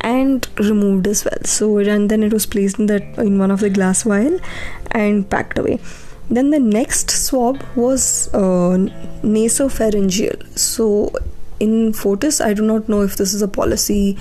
and 0.00 0.46
removed 0.58 1.06
as 1.06 1.24
well. 1.24 1.44
So 1.44 1.78
and 1.78 2.10
then 2.10 2.24
it 2.24 2.32
was 2.32 2.46
placed 2.46 2.80
in 2.80 2.86
that 2.86 3.16
in 3.18 3.38
one 3.38 3.52
of 3.52 3.60
the 3.60 3.70
glass 3.70 4.02
vial 4.02 4.40
and 4.90 5.28
packed 5.30 5.56
away. 5.58 5.78
Then 6.30 6.50
the 6.50 6.58
next 6.58 7.10
swab 7.10 7.62
was 7.76 8.28
uh, 8.34 8.76
nasopharyngeal. 9.22 10.58
So 10.58 11.12
in 11.60 11.92
Fortis, 11.92 12.40
I 12.40 12.52
do 12.54 12.62
not 12.62 12.88
know 12.88 13.02
if 13.02 13.16
this 13.16 13.32
is 13.32 13.42
a 13.42 13.48
policy 13.48 14.16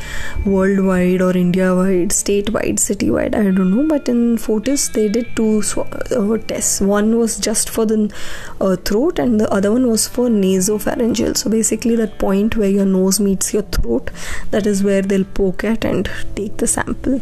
worldwide 0.46 1.22
or 1.22 1.36
India 1.36 1.75
wide, 1.75 2.10
statewide, 2.10 2.75
citywide, 2.75 3.36
I 3.36 3.44
don't 3.44 3.75
know. 3.75 3.88
But 3.88 4.08
in 4.08 4.38
Fortis, 4.38 4.90
they 4.90 5.10
did 5.10 5.36
two 5.36 5.62
sw- 5.62 5.80
uh, 5.80 6.38
tests. 6.48 6.82
One 6.82 7.18
was 7.18 7.38
just 7.38 7.70
for 7.70 7.86
the 7.86 8.13
uh, 8.62 8.75
throat, 8.78 9.20
and 9.20 9.40
the 9.40 9.52
other 9.52 9.72
one 9.72 9.88
was 9.88 10.08
for 10.08 10.30
nasopharyngeal. 10.30 11.38
So 11.38 11.50
basically, 11.50 11.96
that 11.96 12.20
point 12.20 12.56
where 12.56 12.70
your 12.70 12.86
nose 12.86 13.20
meets 13.20 13.54
your 13.54 13.63
throat, 13.63 14.12
that 14.52 14.66
is 14.66 14.84
where 14.84 15.02
they'll 15.02 15.25
poke 15.25 15.63
at 15.63 15.84
and 15.84 16.10
take 16.36 16.58
the 16.58 16.68
sample. 16.68 17.22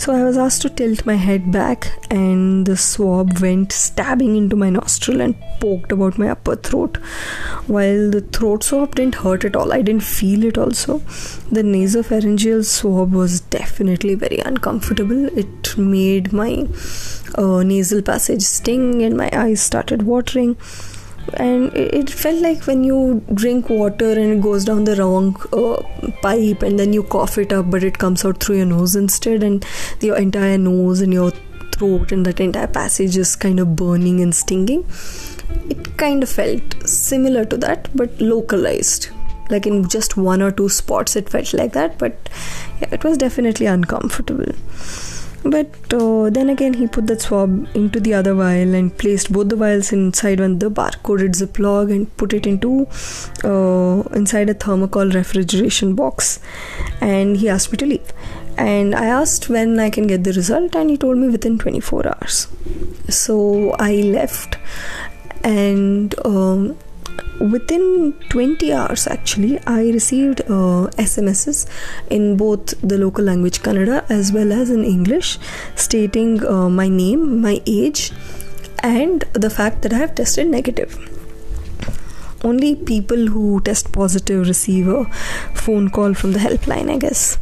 So 0.00 0.14
I 0.14 0.24
was 0.24 0.38
asked 0.38 0.62
to 0.62 0.70
tilt 0.70 1.04
my 1.04 1.16
head 1.16 1.52
back, 1.52 1.92
and 2.10 2.64
the 2.64 2.74
swab 2.74 3.38
went 3.40 3.70
stabbing 3.70 4.34
into 4.34 4.56
my 4.56 4.70
nostril 4.70 5.20
and 5.20 5.34
poked 5.60 5.92
about 5.92 6.16
my 6.16 6.30
upper 6.30 6.56
throat. 6.56 6.96
While 7.66 8.10
the 8.10 8.22
throat 8.22 8.64
swab 8.64 8.94
didn't 8.94 9.16
hurt 9.16 9.44
at 9.44 9.54
all, 9.54 9.74
I 9.74 9.82
didn't 9.82 10.02
feel 10.02 10.44
it 10.44 10.56
also. 10.56 11.00
The 11.52 11.60
nasopharyngeal 11.60 12.64
swab 12.64 13.12
was 13.12 13.42
definitely 13.42 14.14
very 14.14 14.38
uncomfortable. 14.38 15.26
It 15.38 15.76
made 15.76 16.32
my 16.32 16.66
uh, 17.34 17.62
nasal 17.62 18.00
passage 18.00 18.40
sting, 18.40 19.02
and 19.02 19.18
my 19.18 19.28
eyes 19.34 19.60
started 19.60 20.04
watering 20.04 20.56
and 21.34 21.72
it 21.76 22.10
felt 22.10 22.40
like 22.40 22.66
when 22.66 22.82
you 22.82 23.22
drink 23.34 23.68
water 23.70 24.10
and 24.12 24.32
it 24.32 24.40
goes 24.40 24.64
down 24.64 24.84
the 24.84 24.96
wrong 24.96 25.36
uh, 25.52 25.80
pipe 26.22 26.62
and 26.62 26.78
then 26.78 26.92
you 26.92 27.02
cough 27.04 27.38
it 27.38 27.52
up 27.52 27.70
but 27.70 27.84
it 27.84 27.98
comes 27.98 28.24
out 28.24 28.42
through 28.42 28.56
your 28.56 28.66
nose 28.66 28.96
instead 28.96 29.42
and 29.42 29.64
your 30.00 30.16
entire 30.16 30.58
nose 30.58 31.00
and 31.00 31.12
your 31.12 31.30
throat 31.72 32.12
and 32.12 32.26
that 32.26 32.40
entire 32.40 32.66
passage 32.66 33.16
is 33.16 33.36
kind 33.36 33.60
of 33.60 33.76
burning 33.76 34.20
and 34.20 34.34
stinging. 34.34 34.84
It 35.68 35.96
kind 35.96 36.22
of 36.22 36.28
felt 36.28 36.88
similar 36.88 37.44
to 37.44 37.56
that 37.58 37.88
but 37.94 38.20
localized. 38.20 39.10
Like 39.50 39.66
in 39.66 39.88
just 39.88 40.16
one 40.16 40.42
or 40.42 40.50
two 40.50 40.68
spots 40.68 41.16
it 41.16 41.28
felt 41.28 41.52
like 41.54 41.72
that 41.72 41.98
but 41.98 42.28
yeah, 42.80 42.88
it 42.92 43.04
was 43.04 43.18
definitely 43.18 43.66
uncomfortable 43.66 44.52
but 45.44 45.68
uh, 45.94 46.28
then 46.30 46.50
again, 46.50 46.74
he 46.74 46.86
put 46.86 47.06
that 47.06 47.22
swab 47.22 47.66
into 47.74 47.98
the 47.98 48.14
other 48.14 48.34
vial 48.34 48.74
and 48.74 48.96
placed 48.96 49.32
both 49.32 49.48
the 49.48 49.56
vials 49.56 49.92
inside 49.92 50.40
one 50.40 50.58
the 50.58 50.70
barcoded 50.70 51.34
Ziploc 51.34 51.90
and 51.90 52.14
put 52.16 52.34
it 52.34 52.46
into 52.46 52.86
uh, 53.44 54.02
inside 54.14 54.50
a 54.50 54.54
thermocol 54.54 55.14
refrigeration 55.14 55.94
box. 55.94 56.40
And 57.00 57.38
he 57.38 57.48
asked 57.48 57.72
me 57.72 57.78
to 57.78 57.86
leave. 57.86 58.12
And 58.58 58.94
I 58.94 59.06
asked 59.06 59.48
when 59.48 59.80
I 59.80 59.88
can 59.88 60.06
get 60.06 60.24
the 60.24 60.32
result, 60.32 60.74
and 60.74 60.90
he 60.90 60.98
told 60.98 61.16
me 61.16 61.28
within 61.28 61.58
24 61.58 62.06
hours. 62.06 62.48
So 63.08 63.70
I 63.78 63.94
left, 64.02 64.58
and 65.42 66.14
um, 66.26 66.76
within 67.38 68.12
20 68.28 68.72
hours 68.72 69.06
actually 69.06 69.58
i 69.66 69.90
received 69.90 70.40
uh, 70.42 70.88
smss 71.08 71.66
in 72.10 72.36
both 72.36 72.74
the 72.82 72.98
local 72.98 73.24
language 73.24 73.60
kannada 73.62 74.04
as 74.10 74.32
well 74.32 74.52
as 74.52 74.70
in 74.70 74.84
english 74.84 75.38
stating 75.74 76.44
uh, 76.46 76.68
my 76.68 76.88
name 76.88 77.40
my 77.40 77.60
age 77.66 78.12
and 78.82 79.24
the 79.32 79.50
fact 79.50 79.82
that 79.82 79.92
i 79.92 79.98
have 79.98 80.14
tested 80.14 80.46
negative. 80.46 80.98
Only 82.42 82.74
people 82.74 83.26
who 83.26 83.60
test 83.60 83.92
positive 83.92 84.46
receive 84.46 84.88
a 84.88 85.04
phone 85.54 85.90
call 85.90 86.14
from 86.14 86.32
the 86.32 86.38
helpline 86.38 86.90
i 86.90 86.96
guess. 86.96 87.38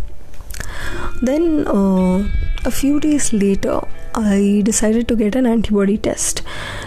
Then 1.22 1.66
uh, 1.68 2.28
a 2.64 2.70
few 2.70 2.98
days 3.00 3.32
later 3.32 3.80
I 4.14 4.62
decided 4.64 5.08
to 5.08 5.16
get 5.16 5.34
an 5.34 5.46
antibody 5.46 5.96
test. 5.98 6.42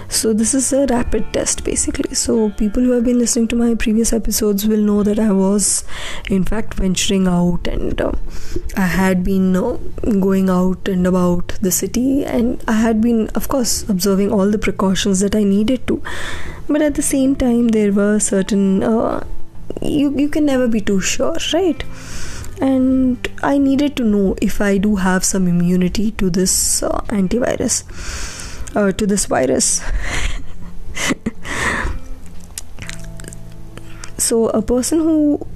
So, 0.10 0.34
this 0.34 0.54
is 0.54 0.74
a 0.74 0.86
rapid 0.88 1.34
test 1.34 1.64
basically. 1.64 2.14
So, 2.16 2.50
people 2.52 2.84
who 2.84 2.92
have 2.92 3.04
been 3.06 3.20
listening 3.20 3.48
to 3.50 3.56
my 3.56 3.76
previous 3.76 4.14
episodes 4.14 4.68
will 4.68 4.80
know 4.80 5.04
that 5.04 5.20
I 5.20 5.32
was, 5.32 5.84
in 6.30 6.44
fact, 6.44 6.74
venturing 6.74 7.28
out 7.28 7.68
and 7.68 8.00
uh, 8.02 8.12
I 8.76 8.88
had 8.88 9.24
been 9.24 9.56
uh, 9.56 9.78
going 10.20 10.50
out 10.50 10.88
and 10.88 11.08
about 11.08 11.50
the 11.62 11.72
city, 11.72 12.26
and 12.26 12.64
I 12.68 12.74
had 12.74 13.02
been, 13.02 13.30
of 13.30 13.48
course, 13.48 13.88
observing 13.90 14.32
all 14.32 14.50
the 14.50 14.58
precautions 14.58 15.20
that 15.20 15.36
I 15.36 15.44
needed 15.44 15.88
to. 15.88 16.02
But 16.68 16.82
at 16.82 16.96
the 16.96 17.02
same 17.02 17.36
time, 17.36 17.70
there 17.70 17.92
were 17.92 18.20
certain, 18.20 18.84
uh, 18.84 19.26
you, 19.82 20.18
you 20.18 20.30
can 20.30 20.46
never 20.46 20.68
be 20.68 20.82
too 20.82 21.00
sure, 21.00 21.38
right? 21.54 21.84
And 22.62 23.28
I 23.42 23.58
needed 23.58 23.98
to 23.98 24.04
know 24.04 24.36
if 24.42 24.62
I 24.62 24.78
do 24.78 24.96
have 24.96 25.24
some 25.26 25.48
immunity 25.48 26.12
to 26.12 26.30
this 26.30 26.84
uh, 26.84 27.02
antivirus, 27.08 27.84
uh, 28.76 28.92
to 28.92 29.08
this 29.08 29.26
virus. 29.26 29.82
so, 34.18 34.50
a 34.50 34.62
person 34.62 35.00
who 35.00 35.48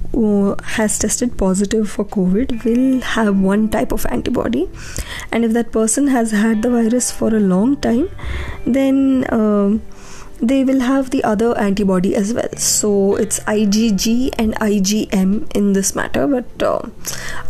has 0.64 0.98
tested 0.98 1.36
positive 1.38 1.88
for 1.90 2.04
COVID 2.04 2.64
will 2.64 3.00
have 3.02 3.38
one 3.38 3.68
type 3.68 3.92
of 3.92 4.06
antibody, 4.06 4.68
and 5.30 5.44
if 5.44 5.52
that 5.52 5.70
person 5.72 6.08
has 6.08 6.32
had 6.32 6.62
the 6.62 6.70
virus 6.70 7.12
for 7.12 7.28
a 7.28 7.40
long 7.40 7.76
time, 7.76 8.08
then 8.66 9.26
um, 9.30 9.82
they 10.40 10.64
will 10.64 10.80
have 10.80 11.10
the 11.10 11.24
other 11.24 11.56
antibody 11.58 12.14
as 12.14 12.34
well. 12.34 12.54
So 12.56 13.16
it's 13.16 13.40
IgG 13.40 14.34
and 14.38 14.54
IgM 14.56 15.50
in 15.54 15.72
this 15.72 15.94
matter, 15.94 16.26
but 16.26 16.62
uh, 16.62 16.82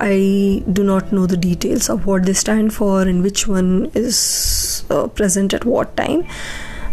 I 0.01 0.63
do 0.73 0.85
not 0.85 1.13
know 1.13 1.27
the 1.27 1.37
details 1.37 1.89
of 1.89 2.07
what 2.07 2.25
they 2.27 2.33
stand 2.33 2.75
for 2.75 3.03
and 3.03 3.23
which 3.23 3.49
one 3.49 3.91
is 3.95 4.85
uh, 4.91 5.09
present 5.09 5.53
at 5.53 5.65
what 5.65 5.97
time. 5.97 6.27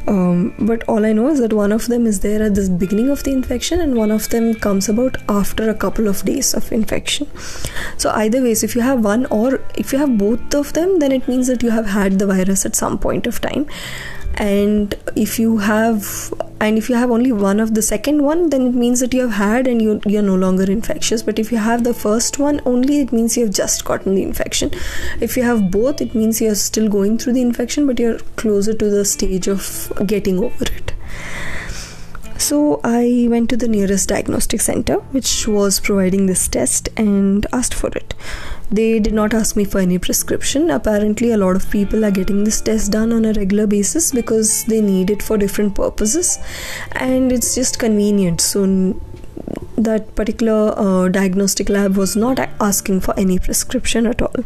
Um, 0.06 0.54
but 0.60 0.84
all 0.90 1.06
I 1.06 1.14
know 1.14 1.30
is 1.30 1.40
that 1.40 1.54
one 1.54 1.72
of 1.72 1.88
them 1.88 2.06
is 2.06 2.20
there 2.20 2.44
at 2.44 2.56
the 2.56 2.70
beginning 2.70 3.10
of 3.10 3.24
the 3.24 3.32
infection, 3.32 3.80
and 3.80 3.96
one 3.96 4.12
of 4.12 4.28
them 4.30 4.54
comes 4.54 4.90
about 4.90 5.16
after 5.30 5.70
a 5.70 5.74
couple 5.74 6.10
of 6.10 6.26
days 6.26 6.54
of 6.54 6.70
infection. 6.74 7.28
So, 7.98 8.10
either 8.10 8.42
ways, 8.42 8.64
if 8.64 8.76
you 8.76 8.82
have 8.82 9.06
one 9.06 9.26
or 9.28 9.62
if 9.76 9.94
you 9.94 10.00
have 10.00 10.18
both 10.18 10.54
of 10.54 10.74
them, 10.74 11.00
then 11.00 11.14
it 11.14 11.26
means 11.30 11.48
that 11.48 11.64
you 11.64 11.70
have 11.70 11.86
had 11.86 12.20
the 12.20 12.28
virus 12.28 12.66
at 12.66 12.76
some 12.76 12.98
point 12.98 13.28
of 13.28 13.40
time 13.40 13.66
and 14.36 14.96
if 15.16 15.38
you 15.40 15.58
have 15.58 16.34
and 16.60 16.78
if 16.78 16.90
you 16.90 16.96
have 16.96 17.12
only 17.12 17.32
one 17.32 17.60
of 17.60 17.74
the 17.76 17.82
second 17.82 18.24
one 18.24 18.50
then 18.50 18.68
it 18.68 18.74
means 18.74 19.00
that 19.00 19.14
you 19.14 19.22
have 19.22 19.32
had 19.32 19.68
and 19.68 19.82
you 19.82 20.02
you're 20.06 20.22
no 20.24 20.36
longer 20.36 20.64
infectious. 20.64 21.24
But 21.24 21.40
if 21.40 21.52
you 21.52 21.58
have 21.58 21.84
the 21.84 21.94
first 21.94 22.40
one 22.40 22.62
only 22.66 23.00
it 23.02 23.12
means 23.12 23.38
you 23.38 23.46
have 23.46 23.54
just 23.54 23.86
gotten 23.86 24.16
the 24.16 24.24
infection. 24.24 24.72
If 25.20 25.38
you 25.38 25.44
have 25.44 25.70
both 25.72 26.02
it 26.02 26.16
means 26.16 26.42
you're 26.42 26.56
still 26.56 26.90
going 26.90 27.18
through 27.18 27.34
the 27.34 27.42
infection 27.42 27.86
but 27.86 28.00
you're 28.00 28.20
closer 28.38 28.74
to 28.74 28.90
the 28.90 29.06
stage 29.06 29.48
of 29.48 29.92
getting 30.06 30.40
over 30.40 30.66
it. 30.66 30.94
So 32.38 32.82
I 32.84 33.28
went 33.30 33.50
to 33.52 33.58
the 33.58 33.70
nearest 33.70 34.10
diagnostic 34.10 34.60
center, 34.60 34.96
which 35.16 35.48
was 35.48 35.80
providing 35.80 36.26
this 36.26 36.46
test, 36.50 36.90
and 36.98 37.46
asked 37.54 37.74
for 37.74 37.88
it. 37.90 38.14
They 38.78 39.00
did 39.00 39.14
not 39.14 39.34
ask 39.36 39.56
me 39.56 39.64
for 39.66 39.80
any 39.80 39.98
prescription. 40.00 40.72
Apparently, 40.72 41.32
a 41.32 41.38
lot 41.38 41.56
of 41.56 41.70
people 41.70 42.04
are 42.06 42.12
getting 42.12 42.44
this 42.44 42.60
test 42.60 42.92
done 42.92 43.14
on 43.14 43.24
a 43.24 43.34
regular 43.34 43.68
basis 43.68 44.12
because 44.12 44.66
they 44.66 44.82
need 44.82 45.12
it 45.12 45.22
for 45.22 45.38
different 45.38 45.76
purposes, 45.76 46.40
and 46.94 47.32
it's 47.32 47.54
just 47.54 47.78
convenient. 47.78 48.42
So 48.42 48.66
that 49.78 50.16
particular 50.16 50.74
uh, 50.76 51.10
diagnostic 51.10 51.70
lab 51.70 51.98
was 51.98 52.16
not 52.16 52.40
asking 52.60 53.02
for 53.02 53.14
any 53.20 53.38
prescription 53.38 54.08
at 54.08 54.22
all. 54.24 54.44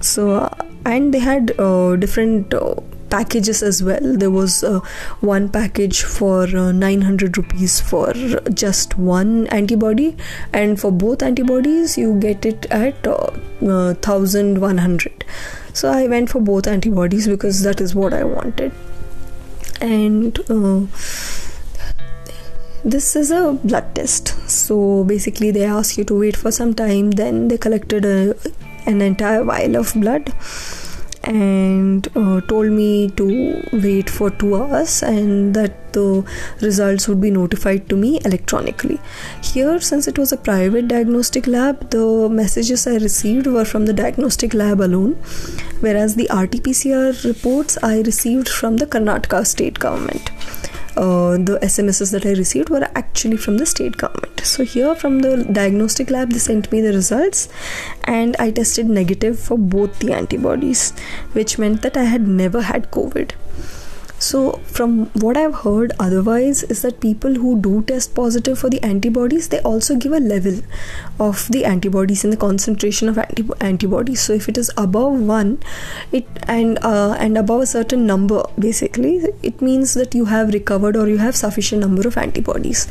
So, 0.00 0.30
uh, 0.36 0.64
and 0.86 1.12
they 1.12 1.18
had 1.18 1.52
uh, 1.58 1.96
different 1.96 2.54
uh, 2.54 2.76
packages 3.10 3.62
as 3.62 3.82
well. 3.82 4.16
There 4.16 4.30
was 4.30 4.62
uh, 4.64 4.80
one 5.20 5.48
package 5.48 6.02
for 6.02 6.44
uh, 6.44 6.72
900 6.72 7.36
rupees 7.36 7.80
for 7.80 8.12
just 8.52 8.98
one 8.98 9.46
antibody, 9.48 10.16
and 10.52 10.80
for 10.80 10.90
both 10.90 11.22
antibodies, 11.22 11.96
you 11.98 12.18
get 12.18 12.44
it 12.46 12.66
at 12.66 13.06
uh, 13.06 13.30
1100. 13.60 15.24
Uh, 15.24 15.72
so 15.72 15.90
I 15.90 16.06
went 16.06 16.30
for 16.30 16.40
both 16.40 16.66
antibodies 16.66 17.28
because 17.28 17.62
that 17.62 17.80
is 17.80 17.94
what 17.94 18.14
I 18.14 18.24
wanted. 18.24 18.72
And 19.80 20.38
uh, 20.48 20.86
this 22.84 23.14
is 23.16 23.30
a 23.30 23.52
blood 23.64 23.94
test. 23.94 24.28
So 24.48 25.04
basically, 25.04 25.50
they 25.50 25.64
ask 25.64 25.98
you 25.98 26.04
to 26.04 26.18
wait 26.18 26.36
for 26.36 26.50
some 26.50 26.72
time, 26.74 27.10
then 27.10 27.48
they 27.48 27.58
collected 27.58 28.04
a, 28.04 28.34
an 28.86 29.02
entire 29.02 29.44
vial 29.44 29.76
of 29.76 29.92
blood 29.94 30.32
and 31.26 32.08
uh, 32.16 32.40
told 32.42 32.70
me 32.70 33.10
to 33.10 33.62
wait 33.72 34.08
for 34.08 34.30
two 34.30 34.54
hours 34.56 35.02
and 35.02 35.54
that 35.54 35.92
the 35.92 36.24
results 36.60 37.08
would 37.08 37.20
be 37.20 37.30
notified 37.30 37.88
to 37.88 37.96
me 37.96 38.20
electronically. 38.24 39.00
Here, 39.42 39.80
since 39.80 40.06
it 40.06 40.18
was 40.18 40.32
a 40.32 40.36
private 40.36 40.88
diagnostic 40.88 41.46
lab, 41.46 41.90
the 41.90 42.28
messages 42.28 42.86
I 42.86 42.96
received 42.96 43.46
were 43.46 43.64
from 43.64 43.86
the 43.86 43.92
diagnostic 43.92 44.54
lab 44.54 44.80
alone, 44.80 45.12
whereas 45.80 46.14
the 46.14 46.28
RT 46.32 46.62
PCR 46.64 47.24
reports 47.24 47.78
I 47.82 48.00
received 48.00 48.48
from 48.48 48.76
the 48.76 48.86
Karnataka 48.86 49.46
state 49.46 49.78
government 49.78 50.30
uh, 50.96 51.32
the 51.32 51.58
SMSs 51.62 52.12
that 52.12 52.26
I 52.26 52.32
received 52.32 52.70
were 52.70 52.88
actually 52.94 53.36
from 53.36 53.58
the 53.58 53.66
state 53.66 53.96
government. 53.96 54.40
So, 54.44 54.64
here 54.64 54.94
from 54.94 55.20
the 55.20 55.44
diagnostic 55.44 56.10
lab, 56.10 56.30
they 56.30 56.38
sent 56.38 56.70
me 56.72 56.80
the 56.80 56.92
results, 56.92 57.48
and 58.04 58.36
I 58.38 58.50
tested 58.50 58.88
negative 58.88 59.38
for 59.38 59.58
both 59.58 59.98
the 59.98 60.12
antibodies, 60.12 60.92
which 61.32 61.58
meant 61.58 61.82
that 61.82 61.96
I 61.96 62.04
had 62.04 62.26
never 62.26 62.62
had 62.62 62.90
COVID. 62.90 63.32
So, 64.18 64.52
from 64.64 65.06
what 65.22 65.36
I've 65.36 65.56
heard 65.56 65.92
otherwise, 66.00 66.62
is 66.64 66.80
that 66.82 67.00
people 67.00 67.34
who 67.34 67.60
do 67.60 67.82
test 67.82 68.14
positive 68.14 68.58
for 68.58 68.70
the 68.70 68.82
antibodies 68.82 69.48
they 69.48 69.60
also 69.60 69.94
give 69.94 70.12
a 70.12 70.20
level 70.20 70.60
of 71.20 71.46
the 71.48 71.66
antibodies 71.66 72.24
and 72.24 72.32
the 72.32 72.36
concentration 72.38 73.10
of 73.10 73.18
anti- 73.18 73.44
antibodies. 73.60 74.22
So, 74.22 74.32
if 74.32 74.48
it 74.48 74.56
is 74.56 74.70
above 74.78 75.20
one, 75.20 75.58
it 76.12 76.26
and 76.48 76.78
uh, 76.82 77.16
and 77.18 77.36
above 77.36 77.60
a 77.60 77.66
certain 77.66 78.06
number, 78.06 78.42
basically, 78.58 79.16
it 79.42 79.60
means 79.60 79.92
that 79.94 80.14
you 80.14 80.24
have 80.24 80.54
recovered 80.54 80.96
or 80.96 81.08
you 81.08 81.18
have 81.18 81.36
sufficient 81.36 81.82
number 81.82 82.08
of 82.08 82.16
antibodies. 82.16 82.88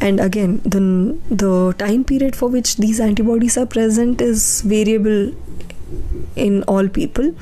And 0.00 0.20
again, 0.20 0.60
the 0.64 1.18
the 1.30 1.74
time 1.78 2.04
period 2.04 2.36
for 2.36 2.48
which 2.48 2.76
these 2.76 3.00
antibodies 3.00 3.58
are 3.58 3.66
present 3.66 4.20
is 4.20 4.62
variable 4.62 5.32
in 6.36 6.62
all 6.64 6.88
people 6.88 7.34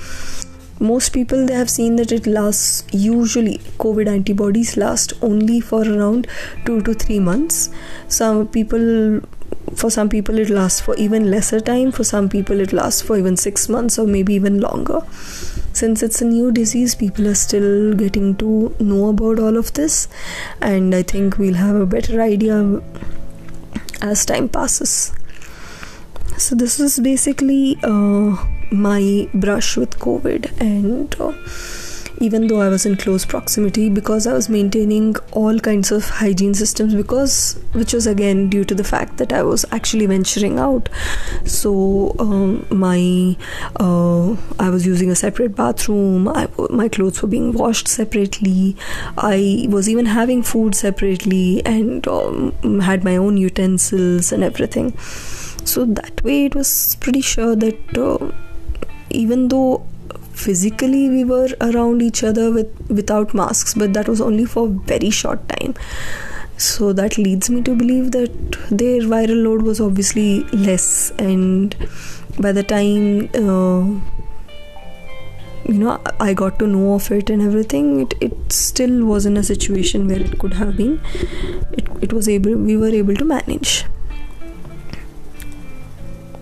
most 0.80 1.12
people 1.12 1.46
they 1.46 1.54
have 1.54 1.70
seen 1.70 1.96
that 1.96 2.12
it 2.12 2.26
lasts 2.26 2.84
usually 2.92 3.58
covid 3.78 4.08
antibodies 4.08 4.76
last 4.76 5.12
only 5.22 5.60
for 5.60 5.82
around 5.82 6.26
2 6.66 6.82
to 6.82 6.94
3 6.94 7.18
months. 7.20 7.70
Some 8.08 8.46
people 8.48 9.20
for 9.74 9.90
some 9.90 10.08
people 10.08 10.38
it 10.38 10.50
lasts 10.50 10.80
for 10.80 10.94
even 10.96 11.30
lesser 11.30 11.60
time 11.60 11.92
for 11.92 12.02
some 12.02 12.28
people 12.28 12.60
it 12.60 12.72
lasts 12.72 13.02
for 13.02 13.18
even 13.18 13.36
6 13.36 13.68
months 13.68 13.98
or 13.98 14.06
maybe 14.06 14.34
even 14.34 14.60
longer. 14.60 15.00
Since 15.72 16.02
it's 16.02 16.22
a 16.22 16.24
new 16.24 16.50
disease 16.52 16.94
people 16.94 17.28
are 17.28 17.34
still 17.34 17.94
getting 17.94 18.36
to 18.36 18.74
know 18.80 19.08
about 19.08 19.38
all 19.38 19.56
of 19.56 19.72
this 19.74 20.08
and 20.60 20.94
i 20.94 21.02
think 21.02 21.38
we'll 21.38 21.54
have 21.54 21.76
a 21.76 21.86
better 21.86 22.20
idea 22.20 22.80
as 24.00 24.24
time 24.24 24.48
passes. 24.48 25.12
So 26.36 26.54
this 26.54 26.78
is 26.78 27.00
basically 27.00 27.78
uh, 27.82 28.36
my 28.70 29.28
brush 29.34 29.76
with 29.76 29.98
COVID, 29.98 30.60
and 30.60 31.14
uh, 31.20 31.32
even 32.20 32.48
though 32.48 32.60
I 32.60 32.68
was 32.68 32.84
in 32.84 32.96
close 32.96 33.24
proximity, 33.24 33.88
because 33.88 34.26
I 34.26 34.32
was 34.32 34.48
maintaining 34.48 35.14
all 35.32 35.60
kinds 35.60 35.92
of 35.92 36.08
hygiene 36.08 36.52
systems, 36.52 36.94
because 36.94 37.60
which 37.74 37.92
was 37.92 38.08
again 38.08 38.50
due 38.50 38.64
to 38.64 38.74
the 38.74 38.82
fact 38.82 39.18
that 39.18 39.32
I 39.32 39.42
was 39.42 39.64
actually 39.70 40.06
venturing 40.06 40.58
out. 40.58 40.88
So 41.44 42.16
um, 42.18 42.66
my 42.70 43.36
uh, 43.78 44.36
I 44.58 44.70
was 44.70 44.84
using 44.84 45.10
a 45.10 45.14
separate 45.14 45.54
bathroom. 45.54 46.26
I, 46.26 46.48
my 46.70 46.88
clothes 46.88 47.22
were 47.22 47.28
being 47.28 47.52
washed 47.52 47.86
separately. 47.86 48.76
I 49.16 49.66
was 49.70 49.88
even 49.88 50.06
having 50.06 50.42
food 50.42 50.74
separately, 50.74 51.64
and 51.64 52.06
um, 52.08 52.80
had 52.80 53.04
my 53.04 53.16
own 53.16 53.36
utensils 53.36 54.32
and 54.32 54.42
everything. 54.42 54.98
So 55.64 55.84
that 55.84 56.24
way, 56.24 56.46
it 56.46 56.54
was 56.56 56.96
pretty 56.98 57.20
sure 57.20 57.54
that 57.54 57.96
uh, 57.96 58.32
even 59.10 59.48
though 59.48 59.86
physically 60.32 61.08
we 61.10 61.24
were 61.24 61.48
around 61.60 62.00
each 62.00 62.22
other 62.22 62.50
with 62.52 62.68
without 62.88 63.34
masks 63.34 63.74
but 63.74 63.92
that 63.92 64.08
was 64.08 64.20
only 64.20 64.44
for 64.44 64.68
very 64.68 65.10
short 65.10 65.48
time. 65.48 65.74
So 66.56 66.92
that 66.92 67.16
leads 67.18 67.48
me 67.50 67.62
to 67.62 67.74
believe 67.74 68.10
that 68.12 68.32
their 68.70 69.00
viral 69.02 69.42
load 69.44 69.62
was 69.62 69.80
obviously 69.80 70.42
less 70.68 71.12
and 71.18 71.74
by 72.40 72.50
the 72.52 72.62
time 72.64 73.28
uh, 73.34 74.00
you 75.66 75.74
know 75.74 76.00
i 76.18 76.32
got 76.32 76.58
to 76.58 76.66
know 76.66 76.94
of 76.94 77.10
it 77.12 77.30
and 77.30 77.42
everything 77.42 78.00
it, 78.00 78.14
it 78.20 78.52
still 78.52 79.04
was 79.04 79.26
in 79.26 79.36
a 79.36 79.42
situation 79.42 80.08
where 80.08 80.20
it 80.20 80.38
could 80.38 80.54
have 80.54 80.76
been. 80.76 81.00
It, 81.72 81.86
it 82.00 82.12
was 82.12 82.28
able 82.28 82.56
we 82.56 82.76
were 82.76 82.88
able 82.88 83.14
to 83.14 83.24
manage. 83.24 83.84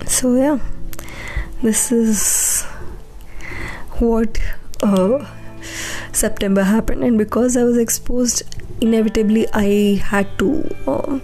So 0.06 0.34
yeah 0.36 0.58
this 1.62 1.90
is 1.90 2.64
what 3.98 4.38
uh, 4.82 5.26
September 6.12 6.62
happened, 6.62 7.02
and 7.04 7.18
because 7.18 7.56
I 7.56 7.64
was 7.64 7.76
exposed, 7.78 8.42
inevitably 8.80 9.46
I 9.52 10.00
had 10.04 10.38
to 10.38 10.74
um, 10.86 11.22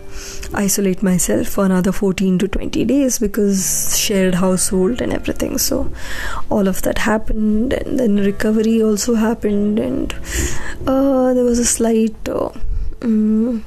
isolate 0.54 1.02
myself 1.02 1.48
for 1.48 1.64
another 1.64 1.92
14 1.92 2.38
to 2.38 2.48
20 2.48 2.84
days 2.84 3.18
because 3.18 3.98
shared 3.98 4.36
household 4.36 5.00
and 5.00 5.12
everything. 5.12 5.58
So 5.58 5.92
all 6.50 6.68
of 6.68 6.82
that 6.82 6.98
happened, 6.98 7.72
and 7.72 7.98
then 7.98 8.16
recovery 8.16 8.82
also 8.82 9.14
happened, 9.14 9.78
and 9.78 10.14
uh, 10.86 11.34
there 11.34 11.44
was 11.44 11.58
a 11.58 11.64
slight. 11.64 12.16
Uh, 12.28 12.50
um, 13.02 13.64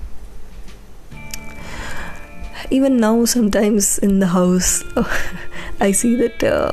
even 2.72 2.98
now, 2.98 3.26
sometimes 3.26 4.00
in 4.00 4.20
the 4.20 4.28
house, 4.28 4.84
I 5.80 5.92
see 5.92 6.16
that 6.16 6.44
uh, 6.44 6.72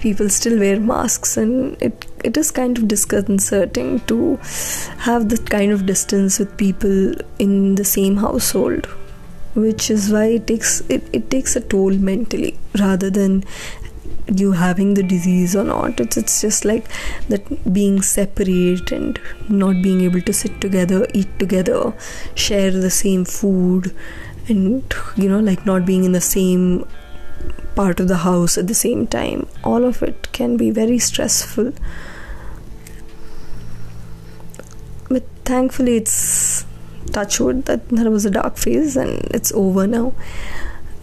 people 0.00 0.28
still 0.28 0.58
wear 0.58 0.80
masks, 0.80 1.36
and 1.36 1.80
it 1.82 2.06
it 2.24 2.36
is 2.36 2.50
kind 2.50 2.78
of 2.78 2.88
disconcerting 2.88 4.00
to 4.00 4.36
have 4.98 5.28
that 5.28 5.48
kind 5.50 5.72
of 5.72 5.86
distance 5.86 6.38
with 6.38 6.56
people 6.56 7.14
in 7.38 7.74
the 7.74 7.84
same 7.84 8.16
household 8.16 8.86
which 9.54 9.90
is 9.90 10.10
why 10.10 10.24
it 10.26 10.46
takes 10.46 10.80
it, 10.88 11.02
it 11.12 11.30
takes 11.30 11.56
a 11.56 11.60
toll 11.60 11.92
mentally 11.92 12.58
rather 12.78 13.10
than 13.10 13.44
you 14.34 14.52
having 14.52 14.94
the 14.94 15.02
disease 15.02 15.54
or 15.54 15.64
not. 15.64 16.00
It's 16.00 16.16
it's 16.16 16.40
just 16.40 16.64
like 16.64 16.86
that 17.28 17.72
being 17.72 18.02
separate 18.02 18.90
and 18.90 19.20
not 19.48 19.82
being 19.82 20.00
able 20.00 20.20
to 20.22 20.32
sit 20.32 20.60
together 20.60 21.06
eat 21.14 21.38
together 21.38 21.92
share 22.34 22.70
the 22.70 22.90
same 22.90 23.24
food 23.24 23.94
and 24.48 24.94
you 25.16 25.28
know 25.28 25.40
like 25.40 25.64
not 25.66 25.86
being 25.86 26.04
in 26.04 26.12
the 26.12 26.20
same 26.20 26.86
part 27.74 28.00
of 28.00 28.08
the 28.08 28.18
house 28.18 28.56
at 28.58 28.66
the 28.66 28.74
same 28.74 29.06
time 29.06 29.46
all 29.62 29.84
of 29.84 30.02
it 30.02 30.30
can 30.32 30.56
be 30.56 30.70
very 30.70 30.98
stressful. 30.98 31.72
But 35.08 35.24
thankfully 35.44 35.96
it's 35.96 36.66
touchwood 37.12 37.64
that 37.66 37.88
there 37.88 38.10
was 38.10 38.24
a 38.24 38.30
dark 38.30 38.56
phase 38.56 38.96
and 38.96 39.20
it's 39.32 39.52
over 39.52 39.86
now. 39.86 40.14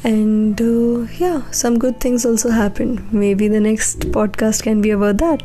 And 0.03 0.59
uh, 0.59 1.11
yeah 1.17 1.49
some 1.51 1.77
good 1.77 1.99
things 1.99 2.25
also 2.25 2.49
happened. 2.49 3.13
Maybe 3.13 3.47
the 3.47 3.59
next 3.59 3.99
podcast 4.11 4.63
can 4.63 4.81
be 4.81 4.91
about 4.91 5.17
that. 5.17 5.43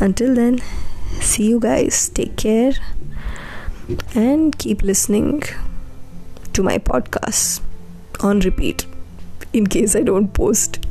Until 0.00 0.34
then 0.34 0.60
see 1.20 1.48
you 1.48 1.60
guys. 1.60 2.08
Take 2.08 2.36
care 2.36 2.72
and 4.14 4.56
keep 4.58 4.82
listening 4.82 5.42
to 6.52 6.62
my 6.62 6.78
podcast 6.78 7.60
on 8.20 8.40
repeat 8.40 8.86
in 9.52 9.66
case 9.66 9.96
i 9.96 10.02
don't 10.02 10.32
post. 10.32 10.84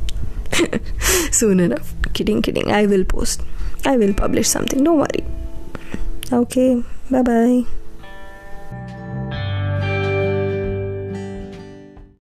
Soon 1.32 1.60
enough. 1.60 1.94
Kidding 2.12 2.42
kidding. 2.42 2.70
I 2.70 2.86
will 2.86 3.04
post. 3.04 3.42
I 3.84 3.96
will 3.96 4.14
publish 4.14 4.48
something. 4.48 4.84
Don't 4.84 4.98
worry. 4.98 5.24
Okay. 6.32 6.82
Bye 7.10 7.22
bye 7.22 7.81